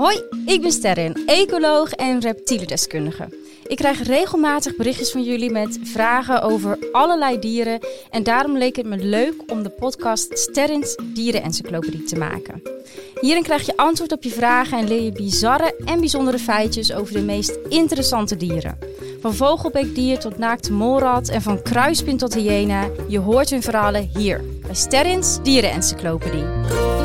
Hoi, 0.00 0.22
ik 0.46 0.60
ben 0.60 0.72
Sterren, 0.72 1.22
ecoloog 1.26 1.92
en 1.92 2.20
reptielendeskundige. 2.20 3.28
Ik 3.66 3.76
krijg 3.76 4.02
regelmatig 4.02 4.76
berichtjes 4.76 5.10
van 5.10 5.22
jullie 5.22 5.50
met 5.50 5.78
vragen 5.82 6.42
over 6.42 6.78
allerlei 6.92 7.38
dieren. 7.38 7.80
En 8.10 8.22
daarom 8.22 8.58
leek 8.58 8.76
het 8.76 8.86
me 8.86 8.96
leuk 8.96 9.34
om 9.46 9.62
de 9.62 9.68
podcast 9.68 10.38
Sterrens 10.38 10.96
Dierenencyclopedie 11.14 12.02
te 12.02 12.16
maken. 12.16 12.62
Hierin 13.20 13.42
krijg 13.42 13.66
je 13.66 13.76
antwoord 13.76 14.12
op 14.12 14.22
je 14.22 14.30
vragen 14.30 14.78
en 14.78 14.88
leer 14.88 15.02
je 15.02 15.12
bizarre 15.12 15.74
en 15.84 16.00
bijzondere 16.00 16.38
feitjes 16.38 16.92
over 16.92 17.14
de 17.14 17.22
meest 17.22 17.58
interessante 17.68 18.36
dieren. 18.36 18.78
Van 19.20 19.34
vogelbeekdier 19.34 20.18
tot 20.18 20.38
naakte 20.38 20.72
molrat 20.72 21.28
en 21.28 21.42
van 21.42 21.62
kruispin 21.62 22.16
tot 22.16 22.34
hyena. 22.34 22.88
Je 23.08 23.18
hoort 23.18 23.50
hun 23.50 23.62
verhalen 23.62 24.10
hier 24.16 24.44
bij 24.66 24.74
Sterrens 24.74 25.42
Dierenencyclopedie. 25.42 26.99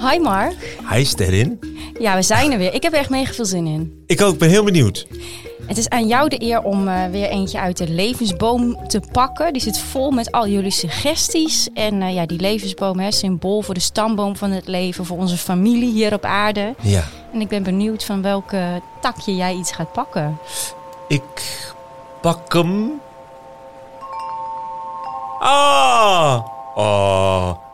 Hi 0.00 0.18
Mark. 0.18 0.78
Hi 0.90 1.04
Sterrin. 1.04 1.60
Ja, 1.98 2.14
we 2.14 2.22
zijn 2.22 2.52
er 2.52 2.58
weer. 2.58 2.74
Ik 2.74 2.82
heb 2.82 2.92
er 2.92 2.98
echt 2.98 3.10
mega 3.10 3.32
veel 3.32 3.44
zin 3.44 3.66
in. 3.66 4.02
Ik 4.06 4.20
ook, 4.20 4.38
ben 4.38 4.48
heel 4.48 4.64
benieuwd. 4.64 5.06
Het 5.66 5.76
is 5.76 5.88
aan 5.88 6.06
jou 6.06 6.28
de 6.28 6.42
eer 6.42 6.62
om 6.62 6.88
uh, 6.88 7.06
weer 7.06 7.28
eentje 7.28 7.58
uit 7.60 7.76
de 7.76 7.88
levensboom 7.88 8.88
te 8.88 9.00
pakken. 9.12 9.52
Die 9.52 9.62
zit 9.62 9.78
vol 9.78 10.10
met 10.10 10.32
al 10.32 10.48
jullie 10.48 10.70
suggesties. 10.70 11.68
En 11.74 11.94
uh, 11.94 12.14
ja, 12.14 12.26
die 12.26 12.40
levensboom, 12.40 12.98
hè, 12.98 13.12
symbool 13.12 13.62
voor 13.62 13.74
de 13.74 13.80
stamboom 13.80 14.36
van 14.36 14.50
het 14.50 14.66
leven, 14.66 15.04
voor 15.04 15.18
onze 15.18 15.36
familie 15.36 15.92
hier 15.92 16.12
op 16.12 16.24
aarde. 16.24 16.74
Ja. 16.80 17.04
En 17.32 17.40
ik 17.40 17.48
ben 17.48 17.62
benieuwd 17.62 18.04
van 18.04 18.22
welke 18.22 18.80
takje 19.00 19.36
jij 19.36 19.54
iets 19.54 19.72
gaat 19.72 19.92
pakken. 19.92 20.38
Ik 21.08 21.68
pak 22.20 22.52
hem. 22.52 23.00
Ah! 25.40 26.44
Oh. 26.74 27.67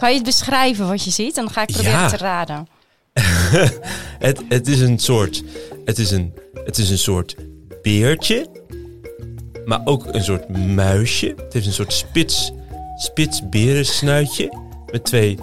Kan 0.00 0.08
je 0.08 0.14
het 0.14 0.24
beschrijven 0.24 0.88
wat 0.88 1.04
je 1.04 1.10
ziet? 1.10 1.34
Dan 1.34 1.50
ga 1.50 1.62
ik 1.62 1.72
proberen 1.72 1.98
Ja. 1.98 2.08
te 2.08 2.16
raden. 2.16 2.66
het, 4.28 4.42
het 4.48 4.68
is 4.68 4.80
een 4.80 4.98
soort. 4.98 5.42
Het 5.84 5.98
is 5.98 6.10
een, 6.10 6.34
het 6.64 6.78
is 6.78 6.90
een 6.90 6.98
soort 6.98 7.36
beertje. 7.82 8.46
Maar 9.64 9.80
ook 9.84 10.06
een 10.06 10.24
soort 10.24 10.48
muisje. 10.48 11.26
Het 11.26 11.52
heeft 11.52 11.66
een 11.66 11.72
soort 11.72 11.92
spits, 11.92 12.52
spits 12.96 13.48
berensnuitje. 13.48 14.58
Met 14.92 15.04
twee, 15.04 15.38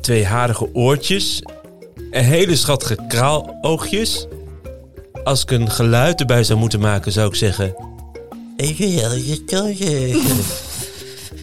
twee 0.00 0.26
harige 0.26 0.74
oortjes. 0.74 1.42
En 2.10 2.24
hele 2.24 2.56
schattige 2.56 2.98
kraaloogjes. 3.08 4.26
Als 5.24 5.42
ik 5.42 5.50
een 5.50 5.70
geluid 5.70 6.20
erbij 6.20 6.44
zou 6.44 6.58
moeten 6.58 6.80
maken, 6.80 7.12
zou 7.12 7.28
ik 7.28 7.34
zeggen. 7.34 7.74
Ik 8.56 8.76
wil 8.76 9.66
je. 9.66 10.68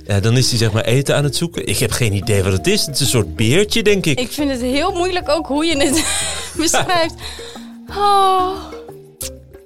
Ja, 0.08 0.20
dan 0.20 0.38
is 0.38 0.50
hij 0.50 0.58
zeg 0.58 0.72
maar 0.72 0.84
eten 0.84 1.16
aan 1.16 1.24
het 1.24 1.36
zoeken. 1.36 1.68
Ik 1.68 1.78
heb 1.78 1.92
geen 1.92 2.14
idee 2.14 2.44
wat 2.44 2.52
het 2.54 2.68
is. 2.68 2.86
Het 2.86 2.96
is 2.96 3.02
een 3.02 3.08
soort 3.08 3.36
beertje, 3.36 3.84
denk 3.84 4.06
ik. 4.06 4.20
Ik 4.20 4.32
vind 4.32 4.52
het 4.52 4.62
heel 4.62 4.92
moeilijk 4.92 5.30
ook 5.30 5.48
hoe 5.48 5.66
je 5.66 5.78
het 5.78 6.06
beschrijft. 6.62 7.14
Oh. 7.90 8.50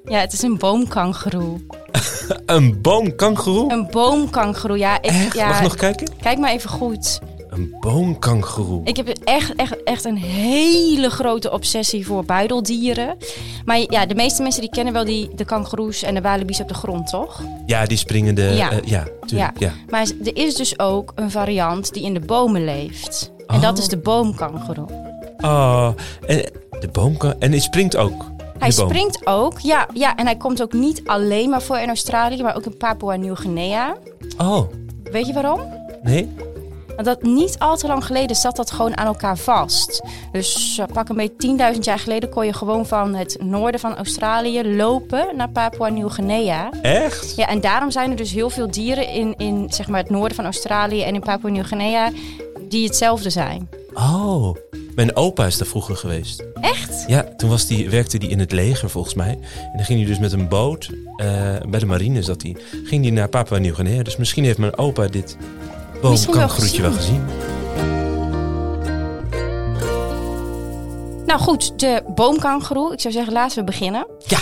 Ja, 0.06 0.20
het 0.20 0.34
is 0.34 0.42
een 0.42 0.58
boomkangeroe. 0.58 1.60
Een 2.46 2.82
boomkangeroe? 2.82 3.72
Een 3.72 3.88
boomkangeroe, 3.92 4.78
ja. 4.78 5.02
Ik, 5.02 5.10
Echt? 5.10 5.34
ja 5.36 5.48
Mag 5.48 5.58
ik 5.58 5.64
nog 5.64 5.76
kijken? 5.76 6.08
Kijk 6.22 6.38
maar 6.38 6.52
even 6.52 6.70
goed. 6.70 7.20
Een 7.52 7.76
boomkangeroe. 7.80 8.82
Ik 8.84 8.98
heb 8.98 9.08
echt, 9.08 9.56
echt, 9.56 9.84
echt 9.84 10.06
een 10.06 10.18
hele 10.18 11.10
grote 11.10 11.52
obsessie 11.52 12.06
voor 12.06 12.26
buideldieren. 12.26 13.18
Maar 13.66 13.78
ja, 13.90 14.06
de 14.06 14.16
meeste 14.16 14.42
mensen 14.42 14.62
die 14.62 14.70
kennen 14.70 14.94
wel 14.94 15.06
die, 15.06 15.30
de 15.36 15.46
kangoeroes 15.46 16.04
en 16.04 16.14
de 16.16 16.22
walibi's 16.22 16.60
op 16.60 16.68
de 16.68 16.74
grond, 16.74 17.08
toch? 17.10 17.42
Ja, 17.66 17.86
die 17.86 17.98
springende... 17.98 18.42
Ja. 18.42 18.72
Ja, 18.72 18.80
ja 18.86 19.08
tuurlijk. 19.26 19.60
Ja. 19.60 19.72
Maar 19.90 20.08
er 20.24 20.36
is 20.38 20.56
dus 20.56 20.80
ook 20.80 21.12
een 21.16 21.32
variant 21.32 21.94
die 21.94 22.04
in 22.04 22.14
de 22.14 22.20
bomen 22.20 22.64
leeft. 22.66 23.32
En 23.48 23.62
dat 23.62 23.74
Oh. 23.74 23.78
is 23.80 23.88
de 23.88 23.98
boomkangeroe. 23.98 24.88
Oh, 25.42 25.90
en 26.28 26.38
de 26.80 26.88
boomkan... 26.92 27.34
En 27.40 27.52
hij 27.52 27.60
springt 27.60 27.96
ook. 27.98 28.26
Hij 28.60 28.72
springt 28.72 29.28
ook, 29.28 29.60
ja, 29.60 29.88
ja. 29.94 30.16
En 30.16 30.26
hij 30.26 30.36
komt 30.36 30.62
ook 30.62 30.74
niet 30.74 31.02
alleen 31.06 31.50
maar 31.50 31.62
voor 31.62 31.78
in 31.78 31.88
Australië, 31.88 32.42
maar 32.44 32.56
ook 32.56 32.66
in 32.66 32.78
Papua 32.78 33.16
Nieuw-Guinea. 33.16 33.96
Oh, 34.38 34.62
Weet 35.04 35.28
je 35.28 35.34
waarom? 35.34 35.62
nee? 36.04 36.30
Want 37.04 37.22
dat 37.22 37.32
niet 37.32 37.60
al 37.60 37.78
te 37.78 37.88
lang 37.88 38.06
geleden 38.06 38.36
zat 38.36 38.56
dat 38.56 38.72
gewoon 38.72 38.98
aan 38.98 39.06
elkaar 39.06 39.38
vast. 39.38 40.02
Dus 40.32 40.78
eh, 40.78 40.86
pak 40.94 41.10
een 41.10 41.16
beetje 41.16 41.74
10.000 41.76 41.80
jaar 41.80 42.00
geleden 42.00 42.30
kon 42.30 42.46
je 42.46 42.54
gewoon 42.54 42.86
van 42.86 43.16
het 43.16 43.38
noorden 43.44 43.80
van 43.80 43.96
Australië 43.96 44.76
lopen 44.76 45.36
naar 45.36 45.50
Papua 45.50 45.90
Nieuw-Guinea. 45.90 46.70
Echt? 46.82 47.36
Ja, 47.36 47.48
en 47.48 47.62
daarom 47.62 47.92
zijn 47.92 48.10
er 48.12 48.18
dus 48.18 48.32
heel 48.32 48.50
veel 48.50 48.72
dieren 48.72 49.08
in, 49.08 49.34
in 49.38 49.66
zeg 49.70 49.88
maar, 49.88 50.00
het 50.00 50.10
noorden 50.10 50.36
van 50.36 50.46
Australië 50.46 51.04
en 51.04 51.14
in 51.14 51.22
Papua 51.22 51.50
Nieuw-Guinea 51.50 52.12
die 52.70 52.86
hetzelfde 52.86 53.30
zijn. 53.30 53.70
Oh, 53.94 54.56
mijn 54.96 55.16
opa 55.16 55.46
is 55.46 55.58
daar 55.58 55.68
vroeger 55.68 55.96
geweest. 55.96 56.44
Echt? 56.62 57.04
Ja, 57.08 57.24
toen 57.38 57.50
was 57.50 57.68
die, 57.68 57.90
werkte 57.90 58.18
hij 58.18 58.28
in 58.28 58.40
het 58.40 58.52
leger 58.52 58.90
volgens 58.90 59.14
mij. 59.14 59.40
En 59.56 59.72
dan 59.76 59.86
ging 59.86 60.00
hij 60.00 60.08
dus 60.08 60.20
met 60.20 60.32
een 60.32 60.48
boot, 60.48 60.90
eh, 61.16 61.56
bij 61.70 61.80
de 61.80 61.86
marine 61.86 62.24
zat 62.24 62.42
hij, 62.42 62.56
ging 62.84 63.04
hij 63.04 63.12
naar 63.14 63.30
Papua 63.30 63.58
Nieuw-Guinea. 63.58 64.04
Dus 64.04 64.18
misschien 64.18 64.44
heeft 64.44 64.58
mijn 64.58 64.78
opa 64.78 65.08
dit 65.08 65.38
Misschien 66.10 66.82
wel 66.82 66.92
gezien. 66.92 67.26
Nou 71.26 71.40
goed, 71.40 71.80
de 71.80 72.04
boomkangeroe. 72.16 72.94
Ik 72.94 73.00
zou 73.00 73.14
zeggen, 73.14 73.34
laten 73.34 73.58
we 73.58 73.64
beginnen. 73.64 74.08
Ja. 74.28 74.40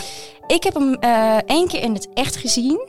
Ik 0.47 0.63
heb 0.63 0.73
hem 0.73 0.93
eh 0.93 1.37
één 1.45 1.67
keer 1.67 1.81
in 1.81 1.93
het 1.93 2.07
echt 2.13 2.35
gezien. 2.35 2.88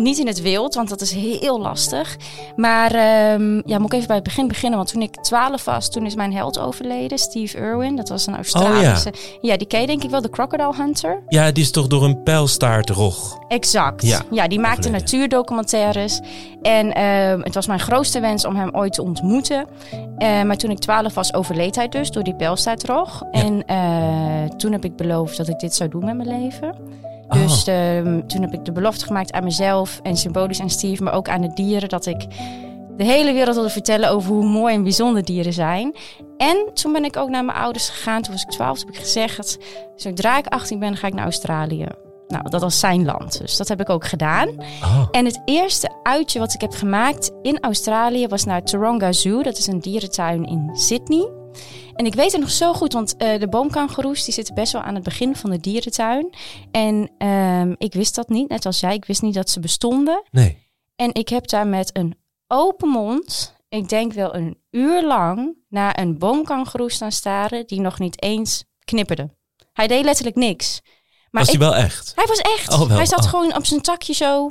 Niet 0.00 0.18
in 0.18 0.26
het 0.26 0.40
wild, 0.40 0.74
want 0.74 0.88
dat 0.88 1.00
is 1.00 1.12
heel 1.12 1.60
lastig. 1.60 2.16
Maar 2.56 2.94
ehm, 2.94 3.60
ja, 3.64 3.78
moet 3.78 3.92
ik 3.92 3.92
even 3.92 4.06
bij 4.06 4.16
het 4.16 4.24
begin 4.24 4.48
beginnen. 4.48 4.78
Want 4.78 4.92
toen 4.92 5.02
ik 5.02 5.16
12 5.16 5.64
was, 5.64 5.90
toen 5.90 6.06
is 6.06 6.14
mijn 6.14 6.32
held 6.32 6.58
overleden. 6.58 7.18
Steve 7.18 7.58
Irwin. 7.58 7.96
Dat 7.96 8.08
was 8.08 8.26
een 8.26 8.34
Australische. 8.34 9.12
ja. 9.40 9.56
die 9.56 9.66
ken 9.66 9.80
je 9.80 9.86
denk 9.86 10.02
ik 10.02 10.10
wel, 10.10 10.20
de 10.20 10.30
Crocodile 10.30 10.74
Hunter. 10.76 11.22
Ja, 11.28 11.52
die 11.52 11.62
is 11.62 11.70
toch 11.70 11.86
door 11.86 12.04
een 12.04 12.22
pijlstaartrog. 12.22 13.38
Exact. 13.48 14.24
Ja, 14.30 14.48
die 14.48 14.58
maakte 14.58 14.78
overleden. 14.78 15.00
natuurdocumentaires. 15.00 16.20
En 16.62 16.92
ehm, 16.92 17.40
het 17.40 17.54
was 17.54 17.66
mijn 17.66 17.80
grootste 17.80 18.20
wens 18.20 18.44
om 18.44 18.56
hem 18.56 18.70
ooit 18.72 18.92
te 18.92 19.02
ontmoeten. 19.02 19.66
Eh, 20.18 20.42
maar 20.42 20.56
toen 20.56 20.70
ik 20.70 20.78
12 20.78 21.14
was, 21.14 21.34
overleed 21.34 21.76
hij 21.76 21.88
dus 21.88 22.10
door 22.10 22.22
die 22.22 22.34
pijlstaartrog. 22.34 23.22
Ja. 23.30 23.42
En 23.42 23.64
eh, 23.66 24.56
toen 24.56 24.72
heb 24.72 24.84
ik 24.84 24.96
beloofd 24.96 25.36
dat 25.36 25.48
ik 25.48 25.58
dit 25.58 25.74
zou 25.74 25.90
doen 25.90 26.04
met 26.04 26.16
mijn 26.16 26.40
leven. 26.40 26.74
Oh. 27.30 27.42
Dus 27.42 27.66
ehm, 27.66 28.26
toen 28.26 28.42
heb 28.42 28.52
ik 28.52 28.64
de 28.64 28.72
belofte 28.72 29.06
gemaakt 29.06 29.32
aan 29.32 29.44
mezelf 29.44 30.00
en 30.02 30.16
symbolisch 30.16 30.60
aan 30.60 30.70
Steve, 30.70 31.02
maar 31.02 31.12
ook 31.12 31.28
aan 31.28 31.40
de 31.40 31.52
dieren, 31.54 31.88
dat 31.88 32.06
ik 32.06 32.26
de 32.96 33.04
hele 33.04 33.32
wereld 33.32 33.54
wilde 33.54 33.70
vertellen 33.70 34.10
over 34.10 34.32
hoe 34.32 34.44
mooi 34.44 34.74
en 34.74 34.82
bijzonder 34.82 35.24
dieren 35.24 35.52
zijn. 35.52 35.94
En 36.36 36.70
toen 36.74 36.92
ben 36.92 37.04
ik 37.04 37.16
ook 37.16 37.28
naar 37.28 37.44
mijn 37.44 37.58
ouders 37.58 37.88
gegaan. 37.88 38.22
Toen 38.22 38.32
was 38.32 38.42
ik 38.42 38.50
12, 38.50 38.78
toen 38.78 38.86
heb 38.86 38.96
ik 38.96 39.02
gezegd, 39.02 39.58
zodra 39.96 40.38
ik 40.38 40.46
18 40.46 40.78
ben, 40.78 40.96
ga 40.96 41.06
ik 41.06 41.14
naar 41.14 41.24
Australië. 41.24 41.86
Nou, 42.28 42.50
dat 42.50 42.60
was 42.60 42.78
zijn 42.78 43.04
land, 43.04 43.38
dus 43.38 43.56
dat 43.56 43.68
heb 43.68 43.80
ik 43.80 43.90
ook 43.90 44.04
gedaan. 44.04 44.48
Oh. 44.82 45.08
En 45.10 45.24
het 45.24 45.42
eerste 45.44 45.90
uitje 46.02 46.38
wat 46.38 46.54
ik 46.54 46.60
heb 46.60 46.72
gemaakt 46.72 47.30
in 47.42 47.60
Australië 47.60 48.26
was 48.26 48.44
naar 48.44 48.62
Taronga 48.62 49.12
Zoo. 49.12 49.42
Dat 49.42 49.58
is 49.58 49.66
een 49.66 49.80
dierentuin 49.80 50.44
in 50.44 50.70
Sydney. 50.72 51.39
En 51.94 52.06
ik 52.06 52.14
weet 52.14 52.32
het 52.32 52.40
nog 52.40 52.50
zo 52.50 52.72
goed, 52.74 52.92
want 52.92 53.16
eh, 53.16 53.40
de 53.40 53.48
boomkangoeroes 53.48 54.24
die 54.24 54.34
zitten 54.34 54.54
best 54.54 54.72
wel 54.72 54.82
aan 54.82 54.94
het 54.94 55.02
begin 55.04 55.36
van 55.36 55.50
de 55.50 55.58
dierentuin. 55.58 56.34
En 56.70 57.10
ehm, 57.18 57.74
ik 57.78 57.92
wist 57.92 58.14
dat 58.14 58.28
niet, 58.28 58.48
net 58.48 58.66
als 58.66 58.80
jij. 58.80 58.94
Ik 58.94 59.04
wist 59.04 59.22
niet 59.22 59.34
dat 59.34 59.50
ze 59.50 59.60
bestonden. 59.60 60.22
Nee. 60.30 60.68
En 60.96 61.14
ik 61.14 61.28
heb 61.28 61.48
daar 61.48 61.66
met 61.66 61.90
een 61.96 62.18
open 62.46 62.88
mond, 62.88 63.54
ik 63.68 63.88
denk 63.88 64.12
wel 64.12 64.34
een 64.34 64.58
uur 64.70 65.06
lang, 65.06 65.56
naar 65.68 65.98
een 66.00 66.18
boomkangoeroe 66.18 66.90
staan 66.92 67.12
staren 67.12 67.66
die 67.66 67.80
nog 67.80 67.98
niet 67.98 68.22
eens 68.22 68.64
knipperde. 68.84 69.30
Hij 69.72 69.86
deed 69.86 70.04
letterlijk 70.04 70.36
niks. 70.36 70.80
Maar 71.30 71.44
was 71.44 71.52
ik- 71.54 71.58
die 71.60 71.68
wel 71.68 71.76
echt? 71.76 72.12
hij 72.14 72.26
was 72.26 72.38
echt. 72.38 72.72
Oh, 72.72 72.88
hij 72.88 73.06
zat 73.06 73.24
Oh. 73.24 73.28
gewoon 73.28 73.56
op 73.56 73.66
zijn 73.66 73.80
takje 73.80 74.12
zo. 74.14 74.50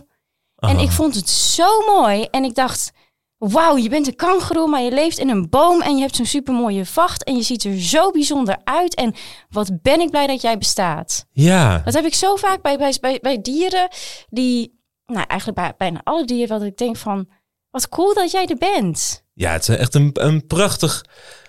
En 0.56 0.76
Oh. 0.76 0.82
ik 0.82 0.92
vond 0.92 1.16
het 1.16 1.30
zo 1.30 1.82
mooi. 1.86 2.24
En 2.32 2.44
ik 2.44 2.56
dacht, 2.56 2.92
wauw, 3.40 3.78
je 3.78 3.90
bent 3.90 4.08
een 4.08 4.16
kangoeroe, 4.16 4.68
maar 4.68 4.82
je 4.82 4.92
leeft 4.92 5.18
in 5.18 5.30
een 5.30 5.50
boom 5.50 5.82
en 5.82 5.96
je 5.96 6.02
hebt 6.02 6.16
zo'n 6.16 6.26
supermooie 6.26 6.86
vacht 6.86 7.24
en 7.24 7.36
je 7.36 7.42
ziet 7.42 7.64
er 7.64 7.80
zo 7.80 8.12
bijzonder 8.12 8.58
uit. 8.64 8.96
En 8.96 9.14
wat 9.50 9.82
ben 9.82 10.00
ik 10.00 10.10
blij 10.10 10.28
dat 10.28 10.42
jij 10.42 10.58
bestaat. 10.58 11.26
Ja. 11.32 11.82
Dat 11.86 11.94
heb 11.94 12.06
ik 12.06 12.14
zo 12.14 12.36
vaak 12.36 12.62
bij, 12.62 12.78
bij, 12.78 12.98
bij, 13.02 13.20
bij 13.22 13.42
dieren 13.42 13.88
die, 14.30 14.82
nou 15.06 15.26
eigenlijk 15.28 15.60
bij 15.60 15.74
bijna 15.78 16.02
alle 16.04 16.26
dieren, 16.26 16.60
wat 16.60 16.68
ik 16.68 16.78
denk 16.78 16.98
van, 16.98 17.30
wat 17.70 17.90
cool 17.90 18.14
dat 18.14 18.32
jij 18.32 18.46
er 18.46 18.58
bent. 18.58 19.24
Ja, 19.34 19.52
het 19.52 19.70
is 19.70 19.76
echt 19.76 19.96
een, 19.96 20.10
een 20.14 20.48
prachtig... 20.48 21.06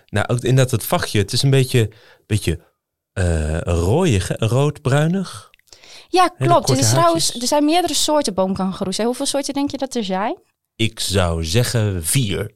Nou, 0.07 0.27
ook 0.29 0.41
inderdaad 0.41 0.71
het 0.71 0.85
vachtje. 0.85 1.19
Het 1.19 1.33
is 1.33 1.43
een 1.43 1.51
beetje, 1.51 1.91
beetje 2.27 2.61
rooiig, 3.65 4.29
hè? 4.29 4.35
roodbruinig. 4.39 5.51
Ja, 6.09 6.29
klopt. 6.29 6.71
Er, 6.71 6.79
is 6.79 6.91
trouwens, 6.91 7.41
er 7.41 7.47
zijn 7.47 7.65
meerdere 7.65 7.95
soorten 7.95 8.35
boomkangoeroes. 8.35 8.97
hè. 8.97 9.05
Hoeveel 9.05 9.27
soorten 9.27 9.55
denk 9.55 9.71
je 9.71 9.77
dat 9.77 9.95
er 9.95 10.05
zijn? 10.05 10.39
Ik 10.81 11.01
zou 11.01 11.45
zeggen 11.45 12.05
vier. 12.05 12.51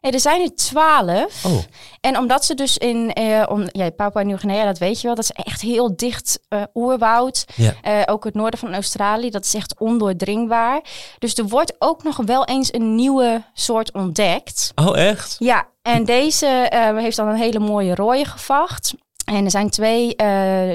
er 0.00 0.20
zijn 0.20 0.40
er 0.42 0.54
twaalf. 0.54 1.44
Oh, 1.44 1.58
En 2.00 2.18
omdat 2.18 2.44
ze 2.44 2.54
dus 2.54 2.78
in 2.78 3.12
eh 3.12 3.42
om, 3.48 3.64
ja, 3.70 3.90
Papua 3.90 4.22
Nieuw-Guinea, 4.22 4.64
dat 4.64 4.78
weet 4.78 5.00
je 5.00 5.06
wel, 5.06 5.16
dat 5.16 5.24
is 5.24 5.30
echt 5.44 5.60
heel 5.60 5.96
dicht 5.96 6.40
eh, 6.48 6.62
oerwoud. 6.74 7.44
ja. 7.56 7.74
Eh, 7.82 8.02
ook 8.06 8.24
het 8.24 8.34
noorden 8.34 8.58
van 8.58 8.74
Australië, 8.74 9.30
dat 9.30 9.44
is 9.44 9.54
echt 9.54 9.74
ondoordringbaar. 9.78 10.80
Dus 11.18 11.34
er 11.34 11.48
wordt 11.48 11.74
ook 11.78 12.02
nog 12.02 12.16
wel 12.16 12.44
eens 12.44 12.72
een 12.74 12.94
nieuwe 12.94 13.42
soort 13.54 13.92
ontdekt. 13.92 14.72
Oh, 14.74 14.98
echt? 14.98 15.36
Ja, 15.38 15.68
en 15.82 16.04
deze 16.04 16.46
eh, 16.46 16.96
heeft 16.96 17.16
dan 17.16 17.28
een 17.28 17.36
hele 17.36 17.58
mooie 17.58 17.94
rode 17.94 18.24
gevacht. 18.24 18.94
En 19.24 19.44
er 19.44 19.50
zijn 19.50 19.70
twee, 19.70 20.16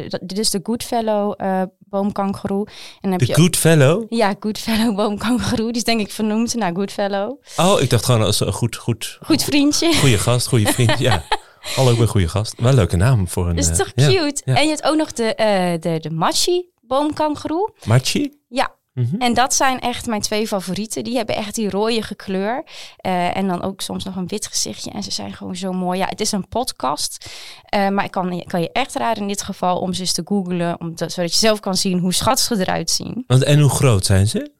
dat- 0.09 0.19
dit 0.23 0.37
is 0.37 0.49
de 0.49 0.59
Goodfellow 0.63 1.33
eh 1.37 1.61
boomkangeroe. 1.89 2.67
En 3.01 3.11
heb 3.11 3.19
The 3.19 3.25
je 3.25 3.33
Good 3.33 3.55
Fellow? 3.55 4.05
ja, 4.09 4.35
Goodfellow 4.39 4.95
boomkangeroe. 4.95 5.67
Die 5.67 5.75
is 5.75 5.83
denk 5.83 5.99
ik 5.99 6.11
vernoemd 6.11 6.55
naar 6.55 6.75
Goodfellow. 6.75 7.41
Oh, 7.57 7.81
ik 7.81 7.89
dacht 7.89 8.05
gewoon 8.05 8.21
als 8.21 8.39
een 8.39 8.53
goed, 8.53 8.75
goed, 8.75 9.17
Goed 9.21 9.43
vriendje. 9.43 9.93
goede 9.95 10.17
gast, 10.17 10.47
goede 10.47 10.71
vriend. 10.73 10.99
Ja. 10.99 11.23
Hallo, 11.75 11.91
ik 11.91 11.97
ben 11.97 12.07
goede 12.07 12.27
gast. 12.27 12.53
Wel 12.57 12.69
een 12.69 12.75
leuke 12.75 12.95
naam 12.95 13.27
voor 13.27 13.47
een... 13.49 13.55
Dat 13.55 13.63
is 13.63 13.69
eh, 13.71 13.77
toch 13.77 13.93
cute? 13.93 14.41
ja. 14.45 14.55
En 14.55 14.63
je 14.63 14.69
hebt 14.69 14.83
ook 14.83 14.95
nog 14.95 15.13
de, 15.13 15.35
eh 15.35 15.81
de, 15.81 15.99
de 15.99 16.09
Machi 16.11 16.69
boomkangeroe. 16.81 17.71
Machi? 17.85 18.31
Ja. 18.49 18.75
Mhm. 18.97 19.15
En 19.21 19.33
dat 19.33 19.53
zijn 19.53 19.79
echt 19.79 20.05
mijn 20.05 20.21
twee 20.21 20.47
favorieten. 20.47 21.03
Die 21.03 21.15
hebben 21.15 21.35
echt 21.35 21.55
die 21.55 21.69
rooie 21.69 22.15
kleur. 22.15 22.63
Eh, 22.97 23.37
en 23.37 23.47
dan 23.47 23.61
ook 23.63 23.81
soms 23.81 24.03
nog 24.03 24.15
een 24.15 24.27
wit 24.27 24.47
gezichtje. 24.47 24.91
En 24.91 25.03
ze 25.03 25.11
zijn 25.11 25.33
gewoon 25.33 25.55
zo 25.55 25.71
mooi. 25.71 25.99
Ja, 25.99 26.05
het 26.07 26.21
is 26.21 26.31
een 26.31 26.47
podcast. 26.47 27.29
Eh, 27.65 27.87
maar 27.89 28.05
ik 28.05 28.11
kan, 28.11 28.43
kan 28.47 28.61
je 28.61 28.71
echt 28.71 28.95
raden 28.95 29.21
in 29.21 29.27
dit 29.27 29.41
geval 29.41 29.79
om 29.79 29.93
ze 29.93 30.01
eens 30.01 30.11
te 30.13 30.21
googlen. 30.25 30.79
Om 30.81 30.95
te- 30.95 31.09
zodat 31.09 31.31
je 31.33 31.37
zelf 31.39 31.59
kan 31.59 31.75
zien 31.75 31.99
hoe 31.99 32.13
schattig 32.13 32.45
ze 32.45 32.59
eruit 32.59 32.89
zien. 32.91 33.23
Want, 33.27 33.43
en 33.43 33.59
hoe 33.59 33.69
groot 33.69 34.05
zijn 34.05 34.27
ze? 34.27 34.51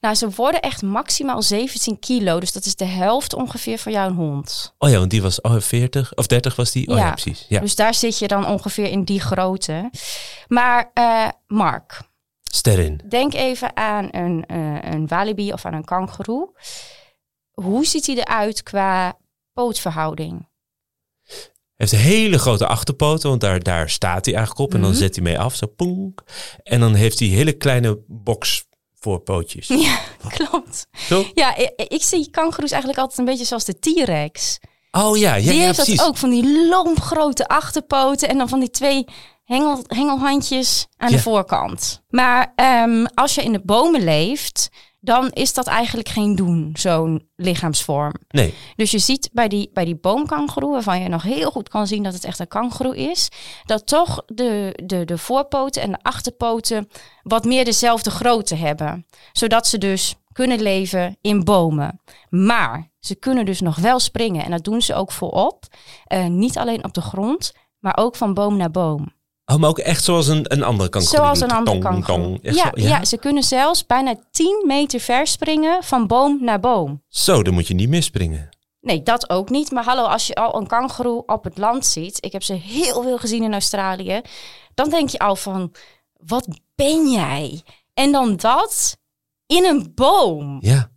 Nou, 0.00 0.14
ze 0.14 0.28
worden 0.30 0.60
echt 0.60 0.82
maximaal 0.82 1.42
17 1.42 1.98
kilo. 1.98 2.40
Dus 2.40 2.52
dat 2.52 2.64
is 2.64 2.76
de 2.76 2.84
helft 2.84 3.34
ongeveer 3.34 3.78
van 3.78 3.92
jouw 3.92 4.12
hond. 4.14 4.74
Oh 4.78 4.90
ja, 4.90 4.98
want 4.98 5.10
die 5.10 5.22
was 5.22 5.40
oh, 5.40 5.60
40 5.60 6.14
of 6.14 6.26
30 6.26 6.56
was 6.56 6.72
die. 6.72 6.88
Oh 6.88 6.96
ja, 6.96 7.04
Ja. 7.04 7.10
precies. 7.10 7.46
Ja. 7.48 7.60
Dus 7.60 7.74
daar 7.74 7.94
zit 7.94 8.18
je 8.18 8.28
dan 8.28 8.46
ongeveer 8.46 8.86
in 8.90 9.04
die 9.04 9.20
grootte. 9.20 9.90
Maar 10.48 10.90
eh, 10.94 11.28
Mark, 11.46 12.00
Sterren. 12.54 13.00
Denk 13.08 13.34
even 13.34 13.76
aan 13.76 14.08
een, 14.10 14.44
eh, 14.46 14.90
een 14.92 15.06
walibi 15.08 15.52
of 15.52 15.64
aan 15.64 15.74
een 15.74 15.84
kangoeroe. 15.84 16.50
Hoe 17.50 17.86
ziet 17.86 18.06
hij 18.06 18.16
eruit 18.16 18.62
qua 18.62 19.18
pootverhouding? 19.52 20.48
heeft 21.76 21.92
een 21.92 21.98
hele 21.98 22.38
grote 22.38 22.66
achterpoten, 22.66 23.28
want 23.28 23.40
daar, 23.40 23.62
daar 23.62 23.90
staat 23.90 24.24
hij 24.24 24.34
eigenlijk 24.34 24.66
op. 24.66 24.74
En 24.74 24.80
dan 24.80 24.90
Mhm. 24.90 24.98
zet 24.98 25.14
hij 25.14 25.24
mee 25.24 25.38
af, 25.38 25.54
zo 25.54 25.66
poenk. 25.66 26.22
En 26.62 26.80
dan 26.80 26.94
heeft 26.94 27.18
hij 27.18 27.28
hele 27.28 27.52
kleine 27.52 27.98
box 28.06 28.64
voorpootjes. 28.94 29.68
Ja, 29.86 29.98
klopt. 30.28 30.86
Zo? 30.92 31.24
Ja, 31.34 31.56
ik, 31.56 31.72
ik 31.88 32.02
zie 32.02 32.30
kangoeroes 32.30 32.70
eigenlijk 32.70 33.00
altijd 33.00 33.18
een 33.18 33.24
beetje 33.24 33.44
zoals 33.44 33.64
de 33.64 33.78
T-Rex. 33.78 34.58
Oh 34.90 35.16
ja, 35.16 35.34
ja, 35.34 35.50
die 35.50 35.58
ja 35.60 35.64
heeft 35.64 35.74
precies. 35.74 35.96
dat 35.96 36.06
ook, 36.06 36.16
van 36.16 36.30
die 36.30 36.68
lompgrote 36.68 37.48
achterpoten 37.48 38.28
en 38.28 38.38
dan 38.38 38.48
van 38.48 38.60
die 38.60 38.70
twee 38.70 39.04
hengel, 39.54 39.84
hengelhandjes 39.86 40.86
aan 40.96 41.10
Ja. 41.10 41.16
de 41.16 41.22
voorkant. 41.22 42.02
Maar 42.08 42.52
ehm, 42.56 43.04
als 43.14 43.34
je 43.34 43.42
in 43.42 43.52
de 43.52 43.60
bomen 43.64 44.04
leeft, 44.04 44.70
dan 45.00 45.30
is 45.30 45.54
dat 45.54 45.66
eigenlijk 45.66 46.08
geen 46.08 46.36
doen, 46.36 46.70
zo'n 46.72 47.28
lichaamsvorm. 47.36 48.12
Nee, 48.28 48.54
Dus 48.76 48.90
je 48.90 48.98
ziet 48.98 49.30
bij 49.32 49.48
die, 49.48 49.70
bij 49.72 49.84
die 49.84 49.96
boomkangoeroe, 49.96 50.72
waarvan 50.72 51.00
je 51.02 51.08
nog 51.08 51.22
heel 51.22 51.50
goed 51.50 51.68
kan 51.68 51.86
zien 51.86 52.02
dat 52.02 52.12
het 52.12 52.24
echt 52.24 52.38
een 52.38 52.48
kangoeroe 52.48 52.96
is, 52.96 53.28
dat 53.64 53.86
toch 53.86 54.22
de, 54.26 54.78
de, 54.84 55.04
de 55.04 55.18
voorpoten 55.18 55.82
en 55.82 55.90
de 55.90 55.98
achterpoten 56.02 56.88
wat 57.22 57.44
meer 57.44 57.64
dezelfde 57.64 58.10
grootte 58.10 58.54
hebben. 58.54 59.06
Zodat 59.32 59.66
ze 59.66 59.78
dus 59.78 60.14
kunnen 60.32 60.60
leven 60.62 61.16
in 61.20 61.44
bomen. 61.44 62.00
Maar 62.30 62.90
ze 63.00 63.14
kunnen 63.14 63.44
dus 63.44 63.60
nog 63.60 63.76
wel 63.76 63.98
springen 63.98 64.44
en 64.44 64.50
dat 64.50 64.64
doen 64.64 64.82
ze 64.82 64.94
ook 64.94 65.12
volop. 65.12 65.64
Eh, 66.04 66.26
niet 66.26 66.58
alleen 66.58 66.84
op 66.84 66.94
de 66.94 67.00
grond, 67.00 67.52
maar 67.78 67.96
ook 67.96 68.16
van 68.16 68.34
boom 68.34 68.56
naar 68.56 68.70
boom. 68.70 69.12
Oh, 69.50 69.56
maar 69.56 69.68
ook 69.68 69.78
echt 69.78 70.04
zoals 70.04 70.28
een, 70.28 70.52
een 70.52 70.62
andere 70.62 70.88
kangoeroe. 70.88 71.18
Zoals 71.18 71.40
een 71.40 71.50
andere 71.50 71.78
kangoeroe. 71.78 72.38
Ja, 72.42 72.70
ja. 72.74 73.04
ze 73.04 73.18
kunnen 73.18 73.42
zelfs 73.42 73.86
bijna 73.86 74.14
10 74.30 74.64
meter 74.66 75.00
ver 75.00 75.26
springen 75.26 75.82
van 75.82 76.06
boom 76.06 76.38
naar 76.40 76.60
boom. 76.60 77.02
Zo, 77.08 77.42
dan 77.42 77.54
moet 77.54 77.66
je 77.66 77.74
niet 77.74 77.88
misspringen. 77.88 78.48
Nee, 78.80 79.02
dat 79.02 79.30
ook 79.30 79.50
niet. 79.50 79.70
Maar 79.70 79.84
hallo, 79.84 80.04
als 80.04 80.26
je 80.26 80.34
al 80.34 80.60
een 80.60 80.66
kangoeroe 80.66 81.22
op 81.26 81.44
het 81.44 81.58
land 81.58 81.86
ziet, 81.86 82.24
ik 82.24 82.32
heb 82.32 82.42
ze 82.42 82.52
heel 82.52 83.02
veel 83.02 83.18
gezien 83.18 83.42
in 83.42 83.52
Australië, 83.52 84.20
dan 84.74 84.90
denk 84.90 85.08
je 85.08 85.18
al 85.18 85.36
van, 85.36 85.72
wat 86.12 86.48
ben 86.74 87.10
jij? 87.10 87.62
En 87.94 88.12
dan 88.12 88.36
dat 88.36 88.96
in 89.46 89.64
een 89.64 89.92
boom. 89.94 90.58
Ja. 90.60 90.90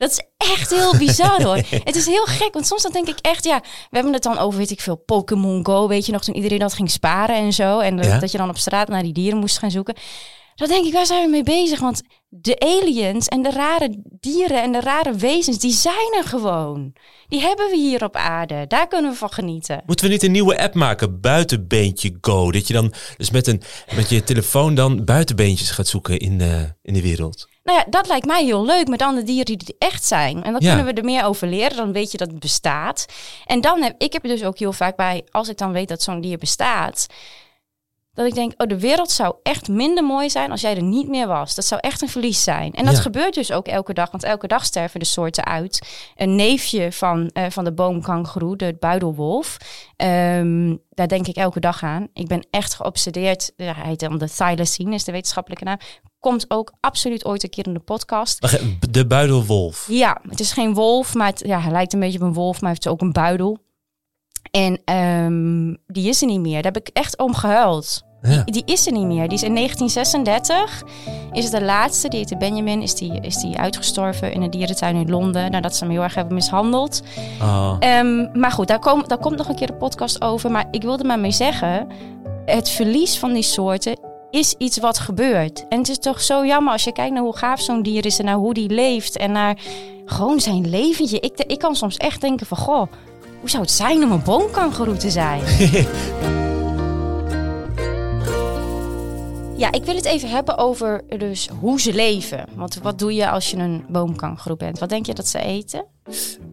Dat 0.00 0.10
is 0.10 0.22
echt 0.36 0.70
heel 0.70 0.96
bizar 0.96 1.42
hoor. 1.42 1.56
Het 1.88 1.96
is 1.96 2.06
heel 2.06 2.24
gek, 2.24 2.52
want 2.52 2.66
soms 2.66 2.82
dan 2.82 2.92
denk 2.92 3.08
ik 3.08 3.18
echt, 3.20 3.44
ja, 3.44 3.60
we 3.60 3.66
hebben 3.96 4.12
het 4.12 4.22
dan 4.22 4.38
over, 4.38 4.58
weet 4.58 4.70
ik 4.70 4.80
veel, 4.80 4.96
Pokémon 4.96 5.66
Go, 5.66 5.88
weet 5.88 6.06
je 6.06 6.12
nog, 6.12 6.22
toen 6.22 6.34
iedereen 6.34 6.58
dat 6.58 6.72
ging 6.74 6.90
sparen 6.90 7.36
en 7.36 7.52
zo. 7.52 7.78
En 7.78 7.96
dat, 7.96 8.04
Ja. 8.06 8.18
dat 8.18 8.32
je 8.32 8.38
dan 8.38 8.48
op 8.48 8.58
straat 8.58 8.88
naar 8.88 9.02
die 9.02 9.12
dieren 9.12 9.38
moest 9.38 9.58
gaan 9.58 9.70
zoeken. 9.70 9.94
Dan 10.54 10.68
denk 10.68 10.86
ik, 10.86 10.92
waar 10.92 11.06
zijn 11.06 11.24
we 11.24 11.30
mee 11.30 11.42
bezig? 11.42 11.80
Want 11.80 12.02
de 12.28 12.58
aliens 12.58 13.26
en 13.28 13.42
de 13.42 13.50
rare 13.50 14.02
dieren 14.20 14.62
en 14.62 14.72
de 14.72 14.80
rare 14.80 15.14
wezens, 15.14 15.58
die 15.58 15.72
zijn 15.72 16.14
er 16.18 16.24
gewoon. 16.24 16.92
Die 17.28 17.40
hebben 17.40 17.70
we 17.70 17.76
hier 17.76 18.04
op 18.04 18.16
aarde. 18.16 18.64
Daar 18.68 18.86
kunnen 18.88 19.10
we 19.10 19.16
van 19.16 19.32
genieten. 19.32 19.82
Moeten 19.86 20.06
we 20.06 20.12
niet 20.12 20.22
een 20.22 20.32
nieuwe 20.32 20.58
app 20.62 20.74
maken, 20.74 21.20
Buitenbeentje 21.20 22.18
Go? 22.20 22.50
Dat 22.50 22.66
je 22.66 22.72
dan 22.72 22.92
dus 23.16 23.30
met, 23.30 23.46
een, 23.46 23.62
met 23.94 24.08
je 24.08 24.24
telefoon 24.24 24.74
dan 24.74 25.04
buitenbeentjes 25.04 25.70
gaat 25.70 25.86
zoeken 25.88 26.18
in 26.18 26.38
de, 26.38 26.74
in 26.82 26.94
de 26.94 27.02
wereld. 27.02 27.48
Nou 27.70 27.82
ja, 27.82 27.90
dat 27.90 28.08
lijkt 28.08 28.26
mij 28.26 28.44
heel 28.44 28.64
leuk 28.64 28.88
met 28.88 28.98
dan 28.98 29.14
de 29.14 29.22
dieren 29.22 29.58
die 29.58 29.74
echt 29.78 30.04
zijn. 30.04 30.42
En 30.42 30.52
dan 30.52 30.60
Ja. 30.60 30.68
kunnen 30.74 30.94
we 30.94 31.00
er 31.00 31.04
meer 31.06 31.24
over 31.24 31.48
leren. 31.48 31.76
Dan 31.76 31.92
weet 31.92 32.12
je 32.12 32.18
dat 32.18 32.30
het 32.30 32.38
bestaat. 32.40 33.06
En 33.46 33.60
dan 33.60 33.82
heb 33.82 33.94
ik 33.98 34.12
heb 34.12 34.22
er 34.22 34.28
dus 34.28 34.44
ook 34.44 34.58
heel 34.58 34.72
vaak 34.72 34.96
bij, 34.96 35.24
als 35.30 35.48
ik 35.48 35.56
dan 35.58 35.72
weet 35.72 35.88
dat 35.88 36.02
zo'n 36.02 36.20
dier 36.20 36.38
bestaat, 36.38 37.06
dat 38.12 38.26
ik 38.26 38.34
denk, 38.34 38.52
oh, 38.56 38.66
de 38.68 38.80
wereld 38.80 39.10
zou 39.10 39.34
echt 39.42 39.68
minder 39.68 40.04
mooi 40.04 40.30
zijn 40.30 40.50
als 40.50 40.60
jij 40.60 40.76
er 40.76 40.82
niet 40.82 41.08
meer 41.08 41.26
was. 41.26 41.54
Dat 41.54 41.64
zou 41.64 41.80
echt 41.80 42.02
een 42.02 42.08
verlies 42.08 42.42
zijn. 42.42 42.72
En 42.72 42.84
dat 42.84 42.94
Ja. 42.96 43.00
gebeurt 43.00 43.34
dus 43.34 43.52
ook 43.52 43.66
elke 43.68 43.92
dag, 43.94 44.10
want 44.10 44.22
elke 44.24 44.46
dag 44.46 44.64
sterven 44.64 45.00
de 45.00 45.06
soorten 45.06 45.44
uit. 45.44 45.88
Een 46.16 46.34
neefje 46.36 46.92
van, 46.92 47.28
eh, 47.32 47.44
van 47.50 47.64
de 47.64 47.72
boomkangeroe, 47.72 48.56
de 48.56 48.76
buidelwolf, 48.80 49.56
ehm, 49.96 50.76
daar 50.90 51.08
denk 51.08 51.26
ik 51.26 51.36
elke 51.36 51.60
dag 51.60 51.82
aan. 51.82 52.08
Ik 52.12 52.26
ben 52.26 52.46
echt 52.50 52.74
geobsedeerd. 52.74 53.52
Ja, 53.56 53.74
hij 53.74 53.86
heet 53.88 54.00
dan 54.00 54.18
de 54.18 54.30
thylacine, 54.30 54.94
is 54.94 55.04
de 55.04 55.12
wetenschappelijke 55.12 55.64
naam. 55.64 55.78
Komt 56.20 56.44
ook 56.48 56.72
absoluut 56.80 57.24
ooit 57.24 57.42
een 57.42 57.50
keer 57.50 57.66
in 57.66 57.74
de 57.74 57.80
podcast. 57.80 58.58
De 58.90 59.06
buidelwolf. 59.06 59.86
Ja, 59.88 60.20
het 60.28 60.40
is 60.40 60.52
geen 60.52 60.74
wolf, 60.74 61.14
maar 61.14 61.26
het, 61.26 61.42
ja, 61.46 61.60
hij 61.60 61.72
lijkt 61.72 61.92
een 61.92 62.00
beetje 62.00 62.18
op 62.18 62.24
een 62.24 62.32
wolf, 62.32 62.60
maar 62.60 62.70
heeft 62.70 62.88
ook 62.88 63.00
een 63.00 63.12
buidel. 63.12 63.58
En 64.50 64.80
ehm, 64.84 65.74
die 65.86 66.08
is 66.08 66.20
er 66.20 66.26
niet 66.26 66.40
meer. 66.40 66.62
Daar 66.62 66.72
heb 66.72 66.86
ik 66.86 66.88
echt 66.92 67.18
om 67.18 67.34
gehuild. 67.34 68.08
Ja. 68.22 68.42
Die 68.44 68.62
is 68.64 68.86
er 68.86 68.92
niet 68.92 69.06
meer. 69.06 69.28
Die 69.28 69.38
is 69.38 69.42
in 69.42 69.54
1936. 69.54 70.82
Is 71.32 71.44
het 71.44 71.52
de 71.52 71.62
laatste. 71.62 72.08
Die 72.08 72.18
heette 72.18 72.36
Benjamin. 72.36 72.82
Is 72.82 72.94
die, 72.94 73.20
is 73.20 73.36
die 73.36 73.58
uitgestorven 73.58 74.32
in 74.32 74.42
een 74.42 74.50
dierentuin 74.50 74.96
in 74.96 75.10
Londen. 75.10 75.50
Nadat 75.50 75.76
ze 75.76 75.84
hem 75.84 75.92
heel 75.92 76.02
erg 76.02 76.14
hebben 76.14 76.34
mishandeld. 76.34 77.02
Oh. 77.42 77.76
Ehm, 77.78 78.38
maar 78.40 78.52
goed, 78.52 78.68
daar, 78.68 78.78
kom, 78.78 79.08
daar 79.08 79.18
komt 79.18 79.36
nog 79.36 79.48
een 79.48 79.54
keer 79.54 79.70
een 79.70 79.76
podcast 79.76 80.22
over. 80.22 80.50
Maar 80.50 80.68
ik 80.70 80.82
wilde 80.82 81.04
maar 81.04 81.18
mee 81.18 81.30
zeggen. 81.30 81.86
Het 82.44 82.68
verlies 82.68 83.18
van 83.18 83.32
die 83.32 83.42
soorten 83.42 84.09
is 84.30 84.54
iets 84.58 84.78
wat 84.78 84.98
gebeurt. 84.98 85.68
En 85.68 85.78
het 85.78 85.88
is 85.88 85.98
toch 85.98 86.20
zo 86.20 86.46
jammer 86.46 86.72
als 86.72 86.84
je 86.84 86.92
kijkt 86.92 87.12
naar 87.12 87.22
hoe 87.22 87.36
gaaf 87.36 87.60
zo'n 87.60 87.82
dier 87.82 88.06
is. 88.06 88.18
En 88.18 88.24
naar 88.24 88.34
hoe 88.34 88.54
die 88.54 88.70
leeft. 88.70 89.16
En 89.16 89.32
naar 89.32 89.58
gewoon 90.04 90.40
zijn 90.40 90.70
leventje. 90.70 91.20
Ik, 91.20 91.40
ik 91.46 91.58
kan 91.58 91.76
soms 91.76 91.96
echt 91.96 92.20
denken 92.20 92.46
van... 92.46 92.56
Goh, 92.56 92.92
hoe 93.40 93.50
zou 93.50 93.62
het 93.62 93.72
zijn 93.72 94.02
om 94.02 94.12
een 94.12 94.22
boomkangeroe 94.22 94.96
te 94.96 95.10
zijn? 95.10 95.40
Ja, 99.60 99.72
ik 99.72 99.84
wil 99.84 99.94
het 99.94 100.04
even 100.04 100.28
hebben 100.28 100.58
over 100.58 101.02
dus 101.18 101.48
hoe 101.60 101.80
ze 101.80 101.94
leven. 101.94 102.44
Want 102.54 102.78
wat 102.82 102.98
doe 102.98 103.14
je 103.14 103.30
als 103.30 103.50
je 103.50 103.56
een 103.56 103.84
boomkangeroe 103.88 104.56
bent? 104.56 104.78
Wat 104.78 104.88
denk 104.88 105.06
je 105.06 105.14
dat 105.14 105.28
ze 105.28 105.38
eten? 105.38 105.84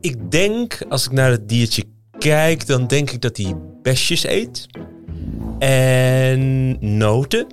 Ik 0.01 0.31
denk, 0.31 0.79
als 0.89 1.05
ik 1.05 1.11
naar 1.11 1.31
het 1.31 1.49
diertje 1.49 1.83
kijk, 2.17 2.67
dan 2.67 2.87
denk 2.87 3.11
ik 3.11 3.21
dat 3.21 3.37
hij 3.37 3.55
besjes 3.81 4.23
eet. 4.23 4.65
En 5.59 6.77
noten. 6.97 7.47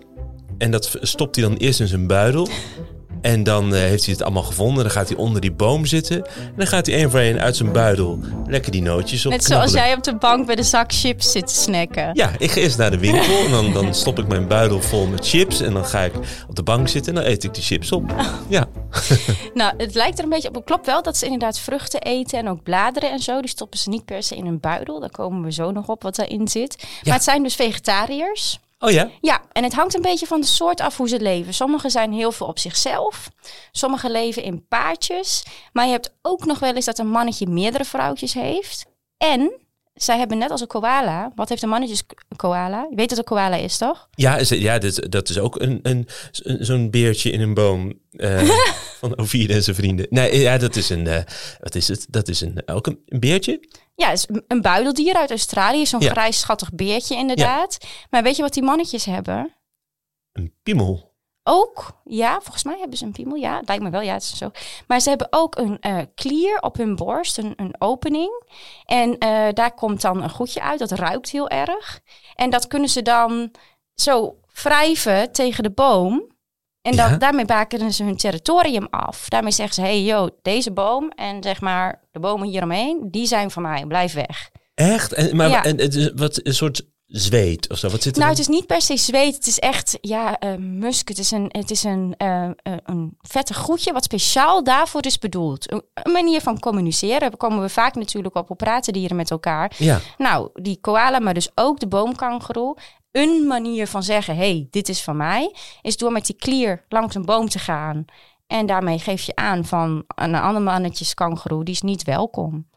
En 0.59 0.71
dat 0.71 0.97
stopt 1.01 1.37
hij 1.37 1.45
dan 1.45 1.57
eerst 1.57 1.81
in 1.81 1.89
zijn 1.89 2.07
buidel. 2.07 2.49
En 3.23 3.43
dan 3.43 3.75
eh, 3.75 3.81
heeft 3.81 4.05
hij 4.05 4.15
het 4.15 4.23
allemaal 4.23 4.43
gevonden. 4.43 4.83
Dan 4.83 4.93
gaat 4.93 5.09
hij 5.09 5.17
onder 5.17 5.41
die 5.41 5.53
boom 5.53 5.87
zitten. 5.87 6.27
En 6.27 6.53
dan 6.57 6.67
gaat 6.67 6.87
hij 6.87 6.95
één 6.95 7.11
voor 7.11 7.21
één 7.21 7.41
uit 7.41 7.57
zijn 7.57 7.73
buidel 7.73 8.19
lekker 8.47 8.73
die 8.73 8.83
nootjes 8.83 9.27
op 9.27 9.33
Net 9.33 9.45
zoals 9.45 9.73
jij 9.73 9.95
op 9.95 10.03
de 10.03 10.17
bank 10.17 10.47
bij 10.47 10.55
de 10.55 10.63
zak 10.63 10.93
chips 10.93 11.33
zit 11.33 11.47
te 11.47 11.55
snacken. 11.55 12.11
Ja, 12.13 12.31
ik 12.39 12.51
ga 12.51 12.61
eerst 12.61 12.79
naar 12.79 12.91
de 12.91 12.99
winkel 12.99 13.45
en 13.45 13.51
dan, 13.51 13.73
dan 13.73 13.95
stop 13.95 14.19
ik 14.19 14.27
mijn 14.27 14.49
buidel 14.49 14.81
vol 14.81 15.07
met 15.07 15.29
chips. 15.29 15.61
En 15.61 15.73
dan 15.73 15.85
ga 15.85 16.01
ik 16.01 16.13
op 16.49 16.57
de 16.57 16.63
bank 16.63 16.89
zitten 16.89 17.15
en 17.15 17.23
dan 17.23 17.31
eet 17.31 17.45
ik 17.45 17.55
die 17.55 17.63
chips 17.63 17.93
op. 17.93 18.15
Ja, 18.49 18.67
Nou, 19.55 19.75
het 19.77 19.95
lijkt 19.95 20.19
er 20.19 20.25
een 20.25 20.31
beetje 20.31 20.49
op. 20.49 20.55
Het 20.55 20.65
klopt 20.65 20.87
wel 20.87 21.03
dat 21.03 21.17
ze 21.17 21.25
inderdaad 21.25 21.59
vruchten 21.59 22.01
eten 22.01 22.39
en 22.39 22.49
ook 22.49 22.63
bladeren 22.63 23.11
en 23.11 23.19
zo. 23.19 23.41
Die 23.41 23.51
stoppen 23.51 23.79
ze 23.79 23.89
niet 23.89 24.05
per 24.05 24.23
se 24.23 24.37
in 24.37 24.45
hun 24.47 24.61
buidel. 24.61 25.01
Daar 25.01 25.11
komen 25.11 25.43
we 25.43 25.53
zo 25.53 25.71
nog 25.71 25.89
op 25.89 26.03
wat 26.03 26.17
daarin 26.17 26.49
zit. 26.49 26.87
Maar 27.05 27.15
het 27.15 27.25
zijn 27.25 27.43
dus 27.43 27.55
vegetariërs. 27.55 28.59
Oh 28.85 28.91
ja? 28.91 29.11
Ja, 29.21 29.43
en 29.53 29.62
het 29.62 29.75
hangt 29.75 29.95
een 29.95 30.03
beetje 30.03 30.26
van 30.26 30.41
de 30.41 30.47
soort 30.47 30.81
af 30.81 30.97
hoe 30.97 31.09
ze 31.09 31.21
leven. 31.21 31.55
Sommige 31.55 31.91
zijn 31.91 32.12
heel 32.12 32.33
veel 32.33 32.47
op 32.47 32.59
zichzelf. 32.59 33.31
Sommige 33.73 34.11
leven 34.11 34.43
in 34.43 34.67
paardjes. 34.69 35.45
Maar 35.73 35.85
je 35.85 35.91
hebt 35.91 36.14
ook 36.23 36.45
nog 36.45 36.59
wel 36.59 36.75
eens 36.75 36.85
dat 36.85 36.99
een 36.99 37.09
mannetje 37.09 37.47
meerdere 37.47 37.85
vrouwtjes 37.85 38.33
heeft. 38.33 38.85
En 39.17 39.63
zij 39.95 40.19
hebben 40.19 40.39
net 40.39 40.51
als 40.51 40.61
een 40.61 40.67
koala. 40.67 41.33
Wat 41.35 41.49
heeft 41.49 41.63
een 41.63 41.69
mannetjes 41.69 42.03
koala? 42.37 42.87
Je 42.91 42.97
weet 42.97 43.09
dat 43.09 43.19
een 43.19 43.25
koala 43.25 43.57
is, 43.57 43.77
toch? 43.77 44.09
Ja, 44.11 44.37
is, 44.37 44.49
ja 44.49 44.79
dit, 44.79 45.13
dat 45.13 45.29
is 45.29 45.39
ook 45.39 45.61
een, 45.61 45.79
een, 45.83 46.09
zo'n 46.61 46.91
beertje 46.91 47.31
in 47.31 47.41
een 47.41 47.55
boom 47.55 47.93
uh, 48.13 48.49
van 49.01 49.19
Ovid 49.19 49.51
en 49.51 49.63
zijn 49.63 49.77
vrienden. 49.77 50.07
Nee, 50.11 50.39
ja, 50.41 50.59
dat 50.59 50.77
is 50.77 50.91
een, 50.91 51.07
uh, 51.07 51.19
wat 51.61 51.75
is 51.75 51.89
het? 51.89 52.07
Dat 52.09 52.29
is 52.29 52.41
een, 52.41 52.63
ook 52.67 52.87
een, 52.87 53.03
beertje? 53.07 53.69
Ja, 53.95 54.11
is 54.11 54.27
een 54.49 54.61
buideldier 54.61 55.15
uit 55.15 55.31
Australië. 55.31 55.87
Zo'n 55.87 56.01
ja. 56.01 56.11
grijs 56.11 56.41
schattig 56.41 56.73
beertje 56.73 57.17
inderdaad. 57.17 57.79
Maar 58.11 58.23
weet 58.23 58.37
je 58.37 58.43
wat 58.43 58.55
die 58.55 58.63
mannetjes 58.63 59.05
hebben? 59.05 59.55
Een 60.33 60.53
piemel. 60.63 61.13
Ook, 61.47 62.01
ja, 62.05 62.41
volgens 62.41 62.65
mij 62.65 62.77
hebben 62.79 62.99
ze 62.99 63.05
een 63.05 63.13
piemel. 63.13 63.37
Ja, 63.37 63.63
lijkt 63.65 63.83
me 63.83 63.91
wel, 63.91 64.01
ja, 64.01 64.13
het 64.13 64.23
is 64.23 64.37
zo. 64.37 64.51
Maar 64.87 65.01
ze 65.01 65.09
hebben 65.09 65.27
ook 65.31 65.57
een 65.57 65.79
uh, 65.81 65.99
klier 66.15 66.61
op 66.61 66.77
hun 66.77 66.97
borst, 66.97 67.39
een, 67.39 67.53
een 67.57 67.75
opening. 67.79 68.43
En 68.85 69.11
uh, 69.11 69.47
daar 69.53 69.75
komt 69.75 70.01
dan 70.01 70.23
een 70.23 70.31
goedje 70.31 70.63
uit, 70.63 70.79
dat 70.79 70.91
ruikt 70.91 71.31
heel 71.31 71.49
erg. 71.49 72.01
En 72.35 72.51
dat 72.51 72.67
kunnen 72.67 72.89
ze 72.89 73.03
dan 73.03 73.51
zo 73.95 74.39
wrijven 74.63 75.33
tegen 75.33 75.63
de 75.63 75.71
boom. 75.71 76.33
En 76.83 76.95
ja. 76.95 77.17
daarmee 77.17 77.45
bakenen 77.45 77.93
ze 77.93 78.05
hun 78.05 78.17
territorium 78.17 78.87
af. 78.91 79.29
Daarmee 79.29 79.53
zeggen 79.53 79.75
ze, 79.75 79.81
hey, 79.81 80.03
yo, 80.03 80.29
deze 80.43 80.73
boom 80.73 81.11
en 81.11 81.43
zeg 81.43 81.61
maar 81.61 82.03
de 82.11 82.21
bomen 82.21 82.49
hieromheen, 82.49 83.09
die 83.11 83.27
zijn 83.27 83.51
van 83.51 83.63
mij, 83.63 83.87
blijf 83.87 84.13
weg. 84.13 84.51
Echt? 84.75 85.13
En, 85.13 85.37
maar 85.37 85.49
ja. 85.49 85.65
en, 85.65 85.79
het 85.79 85.95
is 85.95 86.11
wat 86.15 86.41
een 86.43 86.55
soort 86.55 86.93
zweet 87.21 87.71
of 87.71 87.78
zo? 87.78 87.88
Wat 87.88 88.02
zit 88.02 88.14
er 88.14 88.18
nou, 88.18 88.30
het 88.30 88.40
is 88.40 88.49
niet 88.49 88.66
per 88.66 88.80
se 88.80 88.97
zweet. 88.97 89.35
Het 89.35 89.47
is 89.47 89.59
echt, 89.59 89.99
ja, 90.00 90.42
uh, 90.44 90.54
musk. 90.59 91.09
Het 91.09 91.18
is 91.18 91.30
een, 91.30 91.47
het 91.49 91.71
is 91.71 91.85
een, 91.85 92.14
uh, 92.23 92.50
een 92.62 93.16
vette 93.21 93.54
groetje 93.54 93.92
wat 93.92 94.04
speciaal 94.04 94.64
daarvoor 94.64 95.06
is 95.06 95.18
bedoeld. 95.18 95.73
Een, 95.73 95.83
een, 95.94 96.12
manier 96.12 96.40
van 96.40 96.59
communiceren. 96.59 97.21
Daar 97.21 97.37
komen 97.37 97.61
we 97.61 97.68
vaak 97.68 97.94
natuurlijk 97.94 98.35
op 98.35 98.50
op 98.50 98.59
praten 98.59 98.92
dieren 98.92 99.16
met 99.16 99.30
elkaar. 99.30 99.73
Ja. 99.78 100.00
Nou, 100.18 100.49
die 100.52 100.78
koala, 100.80 101.18
maar 101.18 101.35
dus 101.35 101.50
ook 101.54 101.80
de 101.80 101.88
boomkangeroe. 101.88 102.76
Een 103.11 103.47
manier 103.47 103.87
van 103.87 104.02
zeggen, 104.02 104.37
hey, 104.37 104.66
dit 104.71 104.88
is 104.88 105.02
van 105.02 105.16
mij, 105.16 105.54
is 105.83 105.97
door 105.97 106.12
met 106.12 106.26
die 106.26 106.37
klier 106.37 106.85
langs 106.88 107.14
een 107.14 107.25
boom 107.25 107.49
te 107.49 107.59
gaan. 107.59 108.04
En 108.47 108.66
daarmee 108.66 108.99
geef 108.99 109.23
je 109.23 109.37
aan 109.37 109.64
van 109.64 110.04
een 110.14 110.35
ander 110.35 110.62
mannetjes 110.62 111.14
kangeroe, 111.14 111.64
die 111.64 111.75
is 111.75 111.83
niet 111.83 112.02
welkom. 112.02 112.68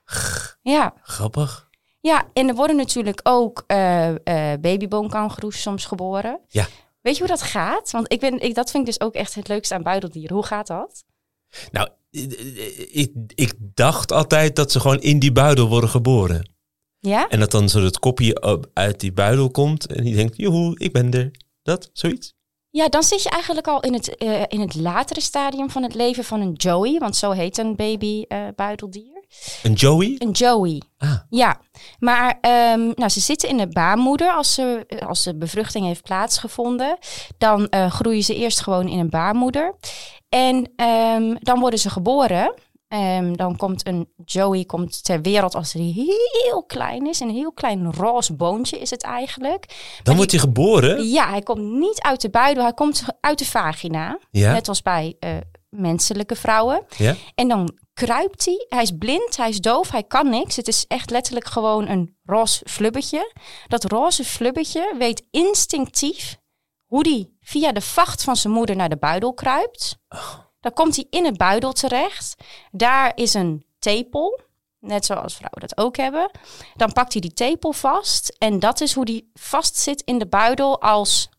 Ja. 0.62 0.94
Grappig. 1.02 1.67
Ja, 2.08 2.30
en 2.34 2.48
er 2.48 2.56
worden 2.56 2.76
natuurlijk 2.76 3.20
ook 3.24 3.64
uh, 3.68 4.10
uh, 4.10 4.16
babyboomkangeroes 4.62 5.62
soms 5.62 5.86
geboren. 5.86 6.40
Ja. 6.48 6.68
Weet 7.02 7.14
je 7.14 7.20
hoe 7.20 7.32
dat 7.32 7.42
gaat? 7.42 7.92
Want 7.92 8.14
ik 8.14 8.20
ben, 8.20 8.40
ik, 8.40 8.56
dat 8.56 8.72
vind 8.72 8.88
ik 8.88 8.98
dus 8.98 9.08
ook 9.08 9.14
echt 9.14 9.36
het 9.36 9.48
leukste 9.48 9.74
aan 9.74 9.84
buideldieren. 9.84 10.36
Hoe 10.36 10.46
gaat 10.46 10.68
dat? 10.68 11.04
Nou, 11.72 11.90
ik, 12.92 13.12
ik 13.36 13.54
dacht 13.58 14.12
altijd 14.12 14.56
dat 14.56 14.72
ze 14.72 14.80
gewoon 14.80 15.02
in 15.02 15.20
die 15.20 15.32
buidel 15.32 15.68
worden 15.68 15.90
geboren. 15.90 16.50
Ja? 17.00 17.28
En 17.30 17.40
dat 17.40 17.52
dan 17.52 17.70
zo 17.70 17.82
het 17.82 18.00
kopje 18.00 18.62
uit 18.74 19.00
die 19.00 19.12
buidel 19.12 19.52
komt 19.52 19.86
en 19.86 20.04
die 20.04 20.16
denkt, 20.16 20.38
joehoe, 20.38 20.80
ik 20.80 20.94
ben 20.94 21.12
er. 21.12 21.32
Dat, 21.62 21.90
zoiets? 21.94 22.34
Ja, 22.70 22.90
dan 22.90 23.04
zit 23.04 23.24
je 23.24 23.30
eigenlijk 23.30 23.68
al 23.68 23.82
in 23.82 23.94
het, 23.94 24.24
uh, 24.24 24.44
in 24.48 24.60
het 24.60 24.76
latere 24.76 25.22
stadium 25.22 25.70
van 25.70 25.84
het 25.84 25.94
leven 25.94 26.24
van 26.24 26.42
een 26.42 26.54
Joey, 26.54 26.98
want 27.00 27.16
zo 27.16 27.32
heet 27.32 27.58
een 27.58 27.76
baby 27.76 28.26
buideldier. 28.56 29.17
Een 29.64 29.74
Joey? 29.74 30.16
Een 30.18 30.32
Joey. 30.32 30.82
Ah. 30.98 31.16
Ja, 31.30 31.62
maar 32.00 32.38
um, 32.74 32.92
nou, 32.96 33.10
ze 33.10 33.20
zitten 33.20 33.50
in 33.50 33.58
de 33.58 33.68
baarmoeder 33.68 34.32
als, 34.32 34.54
ze, 34.54 34.86
als 35.06 35.24
de 35.24 35.38
bevruchting 35.38 35.86
heeft 35.86 36.04
plaatsgevonden. 36.04 36.98
Dan 37.38 37.68
uh, 37.70 37.92
groeien 37.92 38.24
ze 38.24 38.36
eerst 38.36 38.62
gewoon 38.62 38.88
in 38.88 39.00
een 39.00 39.10
baarmoeder. 39.10 39.76
En 40.30 40.72
um, 41.16 41.38
dan 41.40 41.60
worden 41.60 41.80
ze 41.80 41.90
geboren. 41.90 42.54
Um, 42.94 43.38
dan 43.38 43.58
komt 43.58 43.88
een 43.88 44.10
Joey 44.26 44.66
komt 44.66 45.04
ter 45.04 45.22
wereld 45.22 45.56
als 45.56 45.74
hij 45.74 45.94
heel 45.94 46.64
klein 46.64 47.08
is. 47.08 47.20
Een 47.20 47.30
heel 47.30 47.52
klein 47.52 47.94
roze 47.94 48.34
boontje 48.34 48.80
is 48.80 48.90
het 48.90 49.04
eigenlijk. 49.04 49.66
Dan 49.68 49.78
maar 50.04 50.16
wordt 50.16 50.32
hij 50.32 50.40
geboren? 50.40 51.10
Ja, 51.10 51.30
hij 51.30 51.42
komt 51.42 51.62
niet 51.62 52.02
uit 52.02 52.22
de 52.22 52.30
buidel. 52.30 52.64
Hij 52.64 52.74
komt 52.74 53.04
uit 53.20 53.40
de 53.40 53.46
vagina. 53.46 54.20
Ja. 54.32 54.52
Net 54.52 54.68
als 54.68 54.82
bij 54.82 55.16
uh, 55.20 55.30
menselijke 55.70 56.36
vrouwen. 56.36 56.86
Ja. 56.98 57.16
En 57.36 57.48
dan 57.48 57.78
kruipt 57.94 58.46
hij. 58.46 58.66
Hij 58.70 58.82
is 58.82 58.98
blind, 58.98 59.38
hij 59.38 59.50
is 59.50 59.60
doof, 59.60 59.92
hij 59.92 60.04
kan 60.04 60.30
niks. 60.30 60.56
Het 60.56 60.68
is 60.68 60.86
echt 60.88 61.10
letterlijk 61.10 61.48
gewoon 61.48 61.88
een 61.88 62.18
roze 62.26 62.64
flubbetje. 62.70 63.34
Dat 63.68 63.84
roze 63.84 64.24
flubbetje 64.24 64.96
weet 64.98 65.28
instinctief 65.32 66.38
hoe 66.86 67.08
hij 67.08 67.30
via 67.42 67.72
de 67.72 67.82
vacht 67.82 68.24
van 68.24 68.36
zijn 68.36 68.54
moeder 68.54 68.76
naar 68.76 68.90
de 68.90 68.98
buidel 68.98 69.34
kruipt. 69.34 69.98
Oh. 70.10 70.34
Dan 70.60 70.74
komt 70.74 70.96
hij 70.96 71.08
in 71.10 71.26
het 71.26 71.38
buidel 71.38 71.74
terecht. 71.74 72.36
Daar 72.72 73.12
is 73.16 73.34
een 73.34 73.66
tepel, 73.80 74.40
net 74.80 75.06
zoals 75.06 75.36
vrouwen 75.36 75.60
dat 75.60 75.78
ook 75.78 75.98
hebben. 75.98 76.32
Dan 76.76 76.92
pakt 76.92 77.12
hij 77.12 77.22
die 77.22 77.34
tepel 77.34 77.74
vast 77.74 78.36
en 78.38 78.60
dat 78.60 78.82
is 78.82 78.94
hoe 78.94 79.06
die 79.06 79.32
vastzit 79.34 80.02
in 80.06 80.18
de 80.18 80.28
buidel 80.28 80.82
als 80.82 81.30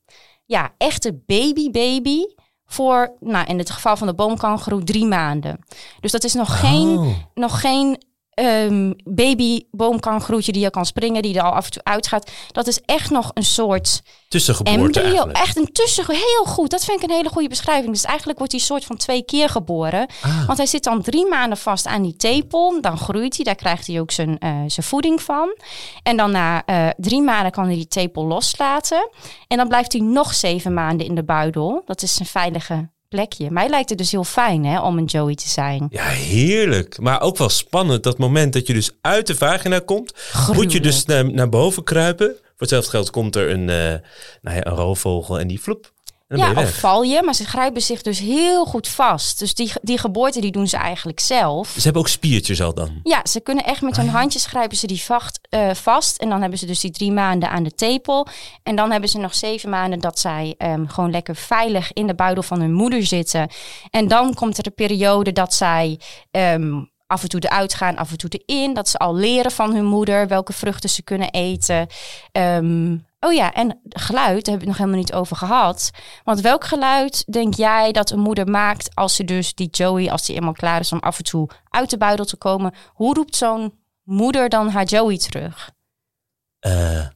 ja, 0.45 0.75
echte 0.79 1.23
baby-baby 1.27 2.25
voor, 2.71 3.13
nou, 3.21 3.47
in 3.47 3.59
het 3.59 3.71
geval 3.71 3.97
van 3.97 4.07
de 4.07 4.15
boomkangeroe, 4.15 4.85
drie 4.85 5.07
maanden. 5.07 5.65
Dus 6.01 6.13
dat 6.13 6.25
is 6.25 6.35
nog 6.35 6.49
Oh. 6.49 6.59
geen, 6.61 7.17
nog 7.35 7.61
geen 7.61 8.03
um, 8.45 8.95
baby 9.05 9.63
boomkangeroetje 9.71 10.53
die 10.53 10.63
je 10.63 10.71
kan 10.71 10.87
springen, 10.87 11.23
die 11.23 11.35
er 11.39 11.43
al 11.43 11.53
af 11.53 11.65
en 11.65 11.71
toe 11.71 11.85
uitgaat. 11.85 12.31
Dat 12.53 12.67
is 12.67 12.81
echt 12.81 13.11
nog 13.11 13.31
een 13.35 13.45
soort 13.45 14.03
Tussengeboorte 14.29 14.81
embryo. 14.81 15.03
eigenlijk. 15.03 15.39
Echt 15.39 15.57
een 15.57 15.73
tussen. 15.73 16.05
Heel 16.07 16.45
goed. 16.45 16.71
Dat 16.71 16.85
vind 16.85 17.03
ik 17.03 17.09
een 17.09 17.17
hele 17.17 17.29
goede 17.29 17.49
beschrijving. 17.49 17.93
Dus 17.93 18.05
eigenlijk 18.05 18.39
wordt 18.39 18.53
hij 18.53 18.63
soort 18.63 18.85
van 18.85 18.97
twee 18.97 19.23
keer 19.23 19.49
geboren. 19.49 20.09
Ah. 20.23 20.47
Want 20.47 20.59
hij 20.59 20.67
zit 20.67 20.85
dan 20.85 21.03
drie 21.03 21.27
maanden 21.27 21.59
vast 21.59 21.87
aan 21.87 22.03
die 22.03 22.17
tepel. 22.17 22.81
Dan 22.81 22.99
groeit 22.99 23.37
hij. 23.37 23.45
Daar 23.45 23.55
krijgt 23.55 23.87
hij 23.87 24.01
ook 24.01 24.11
zijn, 24.11 24.29
uh, 24.29 24.51
zijn 24.67 24.87
voeding 24.87 25.23
van. 25.23 25.57
En 26.03 26.17
dan 26.17 26.31
na 26.31 26.63
uh, 26.67 26.89
drie 26.97 27.23
maanden 27.23 27.53
kan 27.53 27.65
hij 27.65 27.75
die 27.75 27.89
tepel 27.89 28.25
loslaten. 28.25 29.11
En 29.47 29.57
dan 29.57 29.69
blijft 29.69 29.93
hij 29.93 30.03
nog 30.03 30.35
zeven 30.35 30.75
maanden 30.75 31.07
in 31.07 31.15
de 31.15 31.25
buidel. 31.25 31.83
Dat 31.85 32.03
is 32.03 32.15
zijn 32.15 32.29
veilige 32.29 32.89
plekje. 33.09 33.51
Mij 33.51 33.69
lijkt 33.69 33.89
het 33.89 33.99
dus 33.99 34.11
heel 34.11 34.25
fijn 34.25 34.65
hè, 34.65 34.81
om 34.81 34.99
een 34.99 35.05
Joey 35.05 35.35
te 35.35 35.49
zijn. 35.49 35.87
Ja, 35.91 36.05
heerlijk. 36.05 36.99
Maar 36.99 37.21
ook 37.21 37.37
wel 37.37 37.49
spannend 37.49 38.03
dat 38.03 38.19
moment 38.19 38.53
dat 38.53 38.67
je 38.67 38.73
dus 38.73 38.91
uit 39.01 39.27
de 39.27 39.37
vagina 39.37 39.79
komt. 39.79 40.13
Gruwelijk. 40.15 40.63
Moet 40.63 40.73
je 40.73 40.81
dus 40.81 41.05
naar, 41.05 41.33
naar 41.33 41.49
boven 41.49 41.85
kruipen. 41.85 42.27
Voor 42.27 42.67
hetzelfde 42.67 42.91
geld 42.91 43.11
komt 43.11 43.37
er 43.37 43.51
een, 43.51 43.61
uh, 43.61 43.67
nou 44.43 44.57
ja, 44.57 44.67
een 44.67 44.75
roofvogel 44.75 45.39
en 45.39 45.49
die 45.49 45.59
floep. 45.59 45.93
Dan 46.29 46.39
ja, 46.39 46.63
of 46.63 46.79
val 46.79 47.03
je, 47.03 47.23
maar 47.23 47.35
ze 47.35 47.45
grijpen 47.45 47.83
zich 47.83 48.03
dus 48.03 48.19
heel 48.19 48.65
goed 48.65 48.89
vast. 48.89 49.39
Dus 49.39 49.55
die, 49.55 49.73
die 49.83 49.99
geboorte 49.99 50.41
die 50.41 50.51
doen 50.51 50.69
ze 50.69 50.77
eigenlijk 50.77 51.21
zelf. 51.21 51.69
Ze 51.69 51.81
hebben 51.83 52.03
ook 52.03 52.09
spiertjes 52.09 52.63
al 52.63 52.75
dan. 52.75 53.01
Ja, 53.03 53.21
ze 53.25 53.41
kunnen 53.41 53.65
echt 53.65 53.83
met 53.83 53.97
hun 53.97 54.07
Ah, 54.07 54.13
ja. 54.13 54.19
handjes 54.19 54.47
grijpen 54.47 54.77
ze 54.77 54.87
die 54.87 55.03
vacht, 55.03 55.41
uh, 55.51 55.75
vast. 55.75 56.17
En 56.17 56.29
dan 56.29 56.41
hebben 56.41 56.59
ze 56.59 56.67
dus 56.67 56.81
die 56.81 56.91
drie 56.91 57.13
maanden 57.13 57.51
aan 57.51 57.63
de 57.63 57.75
tepel. 57.75 58.27
En 58.63 58.77
dan 58.77 58.91
hebben 58.91 59.09
ze 59.09 59.19
nog 59.19 59.35
zeven 59.35 59.71
maanden 59.71 60.01
dat 60.01 60.19
zij 60.19 60.55
um, 60.59 60.89
gewoon 60.89 61.11
lekker 61.11 61.37
veilig 61.37 61.93
in 61.93 62.07
de 62.07 62.15
buidel 62.15 62.43
van 62.43 62.61
hun 62.61 62.73
moeder 62.73 63.07
zitten. 63.07 63.51
En 63.91 64.09
dan 64.09 64.35
komt 64.35 64.57
er 64.57 64.63
de 64.63 64.71
periode 64.71 65.33
dat 65.33 65.55
zij 65.55 66.01
um, 66.31 66.91
af 67.07 67.23
en 67.23 67.29
toe 67.29 67.41
eruit 67.41 67.75
gaan, 67.75 67.97
af 67.97 68.11
en 68.11 68.17
toe 68.17 68.31
erin. 68.45 68.75
Dat 68.75 68.89
ze 68.89 68.99
al 68.99 69.15
leren 69.15 69.51
van 69.51 69.75
hun 69.75 69.87
moeder 69.87 70.29
welke 70.29 70.53
vruchten 70.53 70.91
ze 70.91 71.03
kunnen 71.03 71.31
eten. 71.31 71.87
Um, 72.33 73.07
Oh 73.21 73.33
ja, 73.33 73.55
en 73.55 73.81
geluid, 73.89 74.45
daar 74.45 74.55
heb 74.55 74.63
ik 74.63 74.69
het 74.69 74.69
nog 74.69 74.77
helemaal 74.77 74.99
niet 74.99 75.13
over 75.13 75.37
gehad. 75.37 75.91
Want 76.25 76.41
welk 76.41 76.65
geluid 76.65 77.33
denk 77.33 77.55
jij 77.55 77.93
dat 77.93 78.11
een 78.11 78.21
moeder 78.21 78.49
maakt 78.49 78.95
als 78.95 79.15
ze 79.15 79.25
dus 79.25 79.55
die 79.55 79.69
Joey, 79.71 80.11
als 80.11 80.27
die 80.27 80.37
eenmaal 80.37 80.53
klaar 80.53 80.81
is 80.81 80.93
om 80.93 80.99
af 80.99 81.19
en 81.19 81.25
toe 81.25 81.51
uit 81.69 81.91
de 81.91 81.99
buidel 81.99 82.25
te 82.25 82.37
komen, 82.37 82.75
hoe 82.93 83.15
roept 83.15 83.37
zo'n 83.37 83.79
moeder 84.03 84.49
dan 84.49 84.69
haar 84.69 84.85
Joey 84.85 85.19
terug? 85.19 85.71
Uh, 86.67 87.07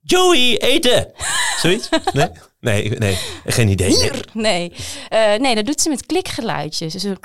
Joey, 0.00 0.56
eten! 0.58 1.12
Zoiets? 1.56 1.88
Nee? 2.12 2.30
Nee, 2.60 2.90
nee, 2.90 3.18
geen 3.44 3.68
idee. 3.68 3.96
Nee, 3.96 4.22
nee. 4.32 4.72
Uh, 5.12 5.40
nee 5.40 5.54
dat 5.54 5.66
doet 5.66 5.80
ze 5.80 5.88
met 5.88 6.06
klikgeluidjes. 6.06 6.92
Dus 6.92 7.16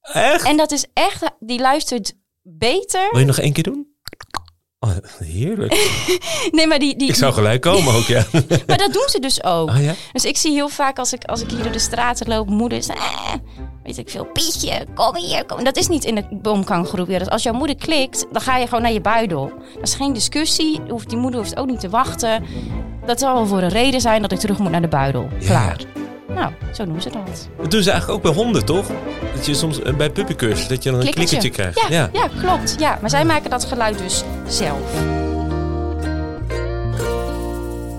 echt? 0.00 0.44
En 0.44 0.56
dat 0.56 0.72
is 0.72 0.86
echt, 0.92 1.30
die 1.38 1.60
luistert 1.60 2.14
beter. 2.42 3.08
Wil 3.10 3.20
je 3.20 3.26
nog 3.26 3.38
één 3.38 3.52
keer 3.52 3.62
doen? 3.62 3.95
Oh, 4.80 4.90
heerlijk. 5.18 5.90
nee, 6.50 6.66
maar 6.66 6.78
die, 6.78 6.96
die, 6.96 7.08
ik 7.08 7.14
zou 7.14 7.32
gelijk 7.32 7.60
komen 7.60 7.94
ook, 7.94 8.04
ja. 8.04 8.24
maar 8.66 8.78
dat 8.78 8.92
doen 8.92 9.08
ze 9.08 9.18
dus 9.20 9.44
ook. 9.44 9.70
Ja? 9.76 9.94
Dus 10.12 10.24
ik 10.24 10.36
zie 10.36 10.52
heel 10.52 10.68
vaak 10.68 10.98
als 10.98 11.12
ik, 11.12 11.24
als 11.24 11.42
ik 11.42 11.50
hier 11.50 11.62
door 11.62 11.72
de 11.72 11.78
straten 11.78 12.28
loop, 12.28 12.48
moeders... 12.48 12.86
Eh, 12.86 13.32
weet 13.82 13.98
ik 13.98 14.10
veel, 14.10 14.24
Pietje, 14.24 14.86
kom 14.94 15.16
hier. 15.16 15.44
Kom. 15.44 15.64
Dat 15.64 15.76
is 15.76 15.88
niet 15.88 16.04
in 16.04 16.14
de 16.14 16.24
boomkangroep. 16.30 17.06
Dus 17.06 17.28
als 17.28 17.42
jouw 17.42 17.52
moeder 17.52 17.76
klikt, 17.76 18.26
dan 18.32 18.42
ga 18.42 18.56
je 18.56 18.66
gewoon 18.66 18.82
naar 18.82 18.92
je 18.92 19.00
buidel. 19.00 19.52
Dat 19.74 19.88
is 19.88 19.94
geen 19.94 20.12
discussie. 20.12 20.80
Hoeft, 20.88 21.08
die 21.08 21.18
moeder 21.18 21.40
hoeft 21.40 21.56
ook 21.56 21.66
niet 21.66 21.80
te 21.80 21.88
wachten. 21.88 22.44
Dat 23.06 23.20
zal 23.20 23.34
wel 23.34 23.46
voor 23.46 23.62
een 23.62 23.68
reden 23.68 24.00
zijn 24.00 24.22
dat 24.22 24.32
ik 24.32 24.38
terug 24.38 24.58
moet 24.58 24.70
naar 24.70 24.80
de 24.80 24.88
buidel. 24.88 25.28
Ja. 25.38 25.46
Klaar. 25.46 26.05
Nou, 26.28 26.52
zo 26.74 26.84
doen 26.84 27.02
ze 27.02 27.10
dat. 27.10 27.48
Dat 27.60 27.70
doen 27.70 27.82
ze 27.82 27.90
eigenlijk 27.90 28.26
ook 28.26 28.34
bij 28.34 28.42
honden, 28.44 28.64
toch? 28.64 28.86
Dat 29.34 29.46
je 29.46 29.54
soms 29.54 29.82
eh, 29.82 29.94
bij 29.94 30.10
puppycursus, 30.10 30.68
dat 30.68 30.82
je 30.82 30.90
dan 30.90 31.00
een 31.00 31.10
Klikkertje. 31.10 31.38
klikkertje 31.38 31.72
krijgt. 31.72 31.92
Ja, 31.92 32.10
ja. 32.12 32.28
ja, 32.28 32.40
klopt. 32.40 32.74
Ja, 32.78 32.98
maar 33.00 33.10
zij 33.10 33.24
maken 33.24 33.50
dat 33.50 33.64
geluid 33.64 33.98
dus 33.98 34.22
zelf. 34.48 34.80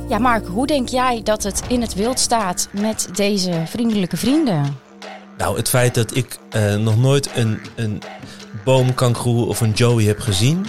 Ja, 0.09 0.17
Mark, 0.17 0.47
hoe 0.47 0.67
denk 0.67 0.89
jij 0.89 1.21
dat 1.23 1.43
het 1.43 1.61
in 1.67 1.81
het 1.81 1.93
wild 1.93 2.19
staat 2.19 2.67
met 2.71 3.09
deze 3.15 3.51
vriendelijke 3.65 4.17
vrienden? 4.17 4.77
Nou, 5.37 5.57
het 5.57 5.69
feit 5.69 5.95
dat 5.95 6.15
ik 6.15 6.37
eh, 6.49 6.75
nog 6.75 6.97
nooit 6.97 7.29
een, 7.35 7.59
een 7.75 8.01
boomkangoeroe 8.63 9.45
of 9.45 9.61
een 9.61 9.71
joey 9.71 10.03
heb 10.03 10.19
gezien, 10.19 10.65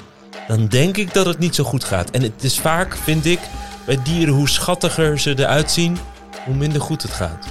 dan 0.49 0.67
denk 0.67 0.97
ik 0.97 1.15
dat 1.15 1.27
het 1.27 1.38
niet 1.38 1.55
zo 1.55 1.65
goed 1.65 1.85
gaat. 1.85 2.11
En 2.11 2.23
het 2.23 2.43
is 2.45 2.59
vaak, 2.59 2.97
vind 2.97 3.25
ik, 3.27 3.38
bij 3.87 3.99
dieren 4.03 4.35
hoe 4.35 4.49
schattiger 4.49 5.19
ze 5.21 5.35
eruit 5.38 5.71
zien, 5.71 5.99
hoe 6.49 6.57
minder 6.57 6.81
goed 6.81 7.02
het 7.02 7.12
gaat. 7.12 7.47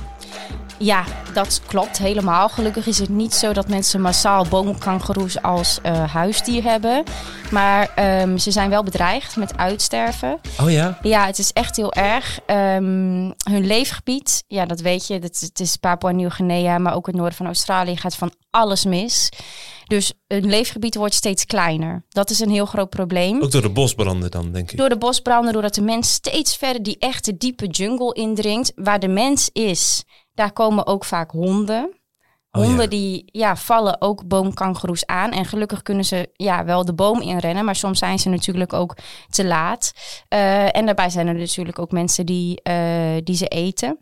Ja, 0.80 1.04
dat 1.34 1.62
klopt 1.66 1.98
helemaal. 1.98 2.50
Gelukkig 2.50 2.88
is 2.88 3.00
het 3.00 3.10
niet 3.10 3.34
zo 3.34 3.54
dat 3.54 3.68
mensen 3.68 4.02
massaal 4.02 4.46
boomkangoeroes 4.50 5.42
als 5.42 5.80
uh, 5.86 6.14
huisdier 6.14 6.64
hebben. 6.64 7.04
Maar 7.52 7.90
um, 8.22 8.38
ze 8.38 8.52
zijn 8.52 8.70
wel 8.70 8.84
bedreigd 8.84 9.36
met 9.36 9.58
uitsterven. 9.58 10.40
Oh 10.62 10.72
ja? 10.72 10.98
Ja, 11.02 11.26
het 11.26 11.40
is 11.40 11.54
echt 11.54 11.76
heel 11.76 11.94
erg. 11.94 12.40
Um, 12.48 13.34
hun 13.52 13.66
leefgebied, 13.66 14.44
ja, 14.48 14.66
dat 14.66 14.80
weet 14.80 15.08
je. 15.08 15.14
Het, 15.14 15.40
het 15.40 15.60
is 15.60 15.76
Papua 15.76 16.12
Nieuw-Guinea, 16.12 16.78
maar 16.78 16.96
ook 16.96 17.06
het 17.06 17.16
noorden 17.16 17.38
van 17.38 17.46
Australië 17.46 17.98
gaat 17.98 18.16
van 18.16 18.32
alles 18.50 18.86
mis. 18.86 19.30
Dus 19.86 20.14
hun 20.28 20.46
leefgebied 20.46 20.96
wordt 20.96 21.14
steeds 21.14 21.46
kleiner. 21.46 22.06
Dat 22.10 22.30
is 22.30 22.40
een 22.40 22.50
heel 22.50 22.66
groot 22.66 22.90
probleem. 22.90 23.42
Ook 23.44 23.52
door 23.52 23.62
de 23.62 23.70
bosbranden 23.70 24.32
dan, 24.32 24.52
denk 24.52 24.72
ik. 24.72 24.78
Door 24.78 24.90
de 24.90 24.98
bosbranden, 24.98 25.54
doordat 25.54 25.76
de 25.76 25.82
mens 25.82 26.12
steeds 26.14 26.56
verder 26.56 26.84
die 26.84 26.98
echte 27.00 27.38
diepe 27.38 27.68
jungle 27.68 28.14
indringt. 28.14 28.72
Waar 28.76 29.00
de 29.00 29.08
mens 29.08 29.50
is, 29.54 30.04
daar 30.38 30.51
komen 30.51 30.88
ook 30.88 31.06
vaak 31.06 31.32
honden. 31.32 31.96
Oh, 32.51 32.63
Honden 32.63 32.82
ja. 32.82 32.89
die 32.89 33.24
ja, 33.25 33.56
vallen 33.56 34.01
ook 34.01 34.27
boomkangoeroes 34.27 35.06
aan. 35.06 35.32
En 35.32 35.46
gelukkig 35.46 35.82
kunnen 35.82 36.06
ze 36.06 36.29
ja, 36.34 36.65
wel 36.65 36.86
de 36.86 36.94
boom 36.94 37.22
inrennen. 37.22 37.65
Maar 37.65 37.75
soms 37.75 38.00
zijn 38.00 38.20
ze 38.20 38.29
natuurlijk 38.29 38.74
ook 38.74 38.98
te 39.29 39.46
laat. 39.46 39.94
Eh, 40.27 40.75
en 40.75 40.86
daarbij 40.86 41.10
zijn 41.10 41.27
er 41.27 41.34
natuurlijk 41.36 41.79
ook 41.79 41.91
mensen 41.91 42.25
die, 42.25 42.62
eh, 42.62 43.17
die 43.24 43.36
ze 43.36 43.48
eten. 43.48 44.00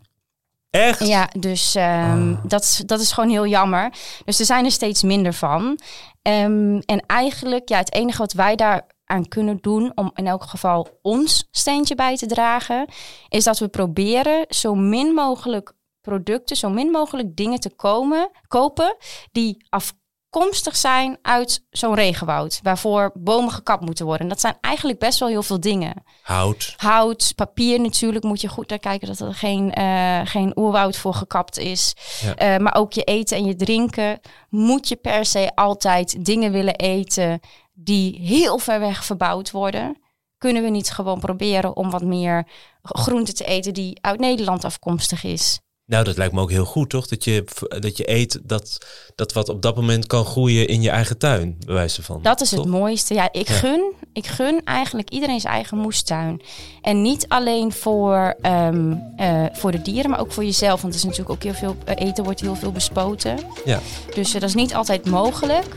Echt? 0.70 1.06
Ja, 1.06 1.28
dus 1.38 1.74
ehm, 1.74 2.32
Ah. 2.32 2.44
dat, 2.44 2.62
is, 2.62 2.76
dat 2.86 3.00
is 3.00 3.12
gewoon 3.12 3.30
heel 3.30 3.46
jammer. 3.46 3.92
Dus 4.24 4.38
er 4.38 4.46
zijn 4.46 4.64
er 4.64 4.70
steeds 4.70 5.02
minder 5.02 5.32
van. 5.32 5.78
Ehm, 6.22 6.78
en 6.78 7.00
eigenlijk, 7.06 7.68
ja, 7.68 7.78
het 7.78 7.92
enige 7.92 8.18
wat 8.18 8.32
wij 8.32 8.56
daar 8.56 8.86
aan 9.04 9.28
kunnen 9.28 9.58
doen 9.60 9.92
om 9.94 10.10
in 10.14 10.26
elk 10.26 10.42
geval 10.42 10.98
ons 11.02 11.48
steentje 11.50 11.94
bij 11.94 12.16
te 12.16 12.26
dragen, 12.26 12.88
is 13.28 13.44
dat 13.44 13.58
we 13.58 13.68
proberen 13.68 14.44
zo 14.48 14.74
min 14.74 15.14
mogelijk 15.14 15.74
producten, 16.06 16.56
zo 16.56 16.68
min 16.70 16.90
mogelijk 16.90 17.36
dingen 17.36 17.60
te 17.60 17.70
komen, 17.70 18.30
kopen 18.48 18.96
die 19.32 19.66
afkomstig 19.68 20.76
zijn 20.76 21.18
uit 21.22 21.66
zo'n 21.70 21.94
regenwoud, 21.94 22.60
waarvoor 22.62 23.10
bomen 23.14 23.52
gekapt 23.52 23.84
moeten 23.84 24.06
worden. 24.06 24.28
Dat 24.28 24.40
zijn 24.40 24.56
eigenlijk 24.60 24.98
best 24.98 25.18
wel 25.18 25.28
heel 25.28 25.42
veel 25.42 25.60
dingen. 25.60 26.02
Hout. 26.22 26.74
Hout, 26.76 27.32
papier 27.34 27.80
natuurlijk 27.80 28.24
moet 28.24 28.40
je 28.40 28.48
goed 28.48 28.68
naar 28.68 28.78
kijken 28.78 29.08
dat 29.08 29.20
er 29.20 29.34
geen, 29.34 29.72
eh, 29.72 30.20
geen 30.24 30.58
oerwoud 30.58 30.96
voor 30.96 31.14
gekapt 31.14 31.58
is. 31.58 31.94
Ja. 32.20 32.34
Eh, 32.34 32.56
maar 32.58 32.74
ook 32.74 32.92
je 32.92 33.02
eten 33.02 33.36
en 33.36 33.44
je 33.44 33.56
drinken. 33.56 34.20
Moet 34.48 34.88
je 34.88 34.96
per 34.96 35.24
se 35.24 35.50
altijd 35.54 36.24
dingen 36.24 36.52
willen 36.52 36.76
eten 36.76 37.40
die 37.72 38.20
heel 38.20 38.58
ver 38.58 38.80
weg 38.80 39.04
verbouwd 39.04 39.50
worden? 39.50 39.98
Kunnen 40.38 40.62
we 40.62 40.68
niet 40.68 40.90
gewoon 40.90 41.20
proberen 41.20 41.76
om 41.76 41.90
wat 41.90 42.02
meer 42.02 42.46
groente 42.82 43.32
te 43.32 43.44
eten 43.44 43.74
die 43.74 43.98
uit 44.00 44.20
Nederland 44.20 44.64
afkomstig 44.64 45.24
is? 45.24 45.60
Nou, 45.86 46.04
dat 46.04 46.16
lijkt 46.16 46.32
me 46.32 46.40
ook 46.40 46.50
heel 46.50 46.64
goed, 46.64 46.90
toch? 46.90 47.06
Dat 47.06 47.24
je, 47.24 47.44
dat 47.80 47.96
je 47.96 48.10
eet 48.10 48.40
dat, 48.42 48.78
dat 49.14 49.32
wat 49.32 49.48
op 49.48 49.62
dat 49.62 49.76
moment 49.76 50.06
kan 50.06 50.24
groeien 50.24 50.68
in 50.68 50.82
je 50.82 50.90
eigen 50.90 51.18
tuin, 51.18 51.56
bij 51.66 51.74
wijze 51.74 52.02
van. 52.02 52.22
Dat 52.22 52.40
is 52.40 52.50
het 52.50 52.64
mooiste. 52.64 53.14
Ja, 53.14 53.28
ik, 53.32 53.48
Ja. 53.48 53.54
Gun, 53.54 53.92
ik 54.12 54.26
gun 54.26 54.60
eigenlijk 54.64 55.10
iedereen 55.10 55.40
zijn 55.40 55.52
eigen 55.52 55.78
moestuin. 55.78 56.42
En 56.82 57.02
niet 57.02 57.28
alleen 57.28 57.72
voor, 57.72 58.34
ehm, 58.40 58.94
eh, 59.16 59.44
voor 59.52 59.70
de 59.70 59.82
dieren, 59.82 60.10
maar 60.10 60.20
ook 60.20 60.32
voor 60.32 60.44
jezelf. 60.44 60.80
Want 60.80 60.92
er 60.92 60.98
is 60.98 61.04
natuurlijk 61.04 61.30
ook 61.30 61.42
heel 61.42 61.54
veel 61.54 61.76
eh, 61.84 62.06
eten 62.06 62.24
wordt 62.24 62.40
heel 62.40 62.56
veel 62.56 62.72
bespoten. 62.72 63.38
Ja. 63.64 63.80
Dus 64.14 64.34
eh, 64.34 64.40
dat 64.40 64.48
is 64.48 64.54
niet 64.54 64.74
altijd 64.74 65.06
mogelijk. 65.10 65.76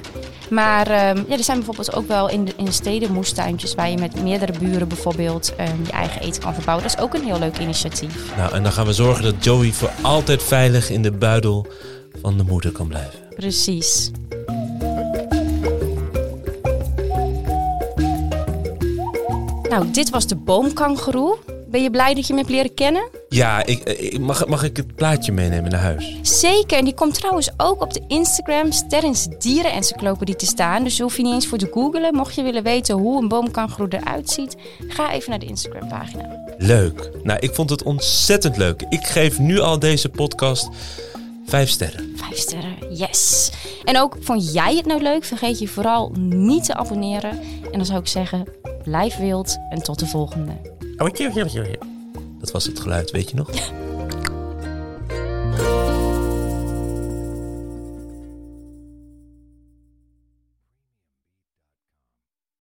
Maar 0.49 0.87
ehm, 0.87 1.23
ja, 1.27 1.37
er 1.37 1.43
zijn 1.43 1.57
bijvoorbeeld 1.57 1.93
ook 1.93 2.07
wel 2.07 2.29
in 2.29 2.45
de, 2.45 2.53
in 2.57 2.65
de 2.65 2.71
steden 2.71 3.13
moestuintjes 3.13 3.75
waar 3.75 3.89
je 3.89 3.97
met 3.97 4.23
meerdere 4.23 4.53
buren 4.59 4.87
bijvoorbeeld 4.87 5.55
ehm, 5.55 5.83
je 5.85 5.91
eigen 5.91 6.21
eten 6.21 6.41
kan 6.41 6.53
verbouwen. 6.53 6.87
Dat 6.87 6.95
is 6.97 7.03
ook 7.03 7.13
een 7.13 7.23
heel 7.23 7.39
leuk 7.39 7.57
initiatief. 7.57 8.35
Nou, 8.37 8.53
en 8.53 8.63
dan 8.63 8.71
gaan 8.71 8.85
we 8.85 8.93
zorgen 8.93 9.23
dat 9.23 9.43
Joey 9.43 9.71
voor 9.71 9.91
altijd 10.01 10.43
veilig 10.43 10.89
in 10.89 11.01
de 11.01 11.11
buidel 11.11 11.67
van 12.21 12.37
de 12.37 12.43
moeder 12.43 12.71
kan 12.71 12.87
blijven. 12.87 13.19
Precies. 13.35 14.11
Nou, 19.69 19.91
dit 19.91 20.09
was 20.09 20.27
de 20.27 20.35
boomkangeroe. 20.35 21.37
Ben 21.67 21.83
je 21.83 21.89
blij 21.89 22.13
dat 22.13 22.27
je 22.27 22.33
hem 22.33 22.37
hebt 22.37 22.49
leren 22.49 22.73
kennen? 22.73 23.09
Ja, 23.29 23.65
ik, 23.65 23.83
ik, 23.83 24.19
mag, 24.19 24.47
mag 24.47 24.63
ik 24.63 24.77
het 24.77 24.95
plaatje 24.95 25.31
meenemen 25.31 25.71
naar 25.71 25.79
huis? 25.79 26.17
Zeker, 26.21 26.77
en 26.77 26.85
die 26.85 26.93
komt 26.93 27.13
trouwens 27.13 27.49
ook 27.57 27.81
op 27.81 27.93
de 27.93 28.01
Instagram 28.07 28.71
Sterrens 28.71 29.27
Dieren 29.39 29.71
Encyclopedie 29.71 30.35
te 30.35 30.45
staan. 30.45 30.83
Dus 30.83 30.99
hoef 30.99 31.17
je 31.17 31.23
niet 31.23 31.33
eens 31.33 31.47
voor 31.47 31.57
te 31.57 31.69
googlen. 31.71 32.15
Mocht 32.15 32.35
je 32.35 32.43
willen 32.43 32.63
weten 32.63 32.95
hoe 32.95 33.21
een 33.21 33.27
boomkangeroe 33.27 33.87
eruit 33.89 34.29
ziet, 34.29 34.55
ga 34.87 35.11
even 35.11 35.29
naar 35.29 35.39
de 35.39 35.45
Instagram 35.45 35.87
pagina. 35.87 36.48
Leuk. 36.61 37.09
Nou, 37.23 37.39
ik 37.39 37.53
vond 37.53 37.69
het 37.69 37.83
ontzettend 37.83 38.57
leuk. 38.57 38.85
Ik 38.89 39.07
geef 39.07 39.39
nu 39.39 39.59
al 39.59 39.79
deze 39.79 40.09
podcast 40.09 40.69
vijf 41.45 41.69
sterren. 41.69 42.13
Vijf 42.15 42.37
sterren, 42.37 42.95
yes. 42.95 43.51
En 43.83 43.97
ook, 43.97 44.17
vond 44.19 44.53
jij 44.53 44.75
het 44.75 44.85
nou 44.85 45.01
leuk? 45.01 45.23
Vergeet 45.23 45.59
je 45.59 45.67
vooral 45.67 46.11
niet 46.29 46.65
te 46.65 46.73
abonneren. 46.73 47.31
En 47.63 47.71
dan 47.71 47.85
zou 47.85 47.99
ik 47.99 48.07
zeggen, 48.07 48.47
blijf 48.83 49.17
wild 49.17 49.57
en 49.69 49.83
tot 49.83 49.99
de 49.99 50.07
volgende. 50.07 50.51
Dat 52.39 52.51
was 52.51 52.65
het 52.65 52.79
geluid, 52.79 53.11
weet 53.11 53.29
je 53.29 53.35
nog? 53.35 53.49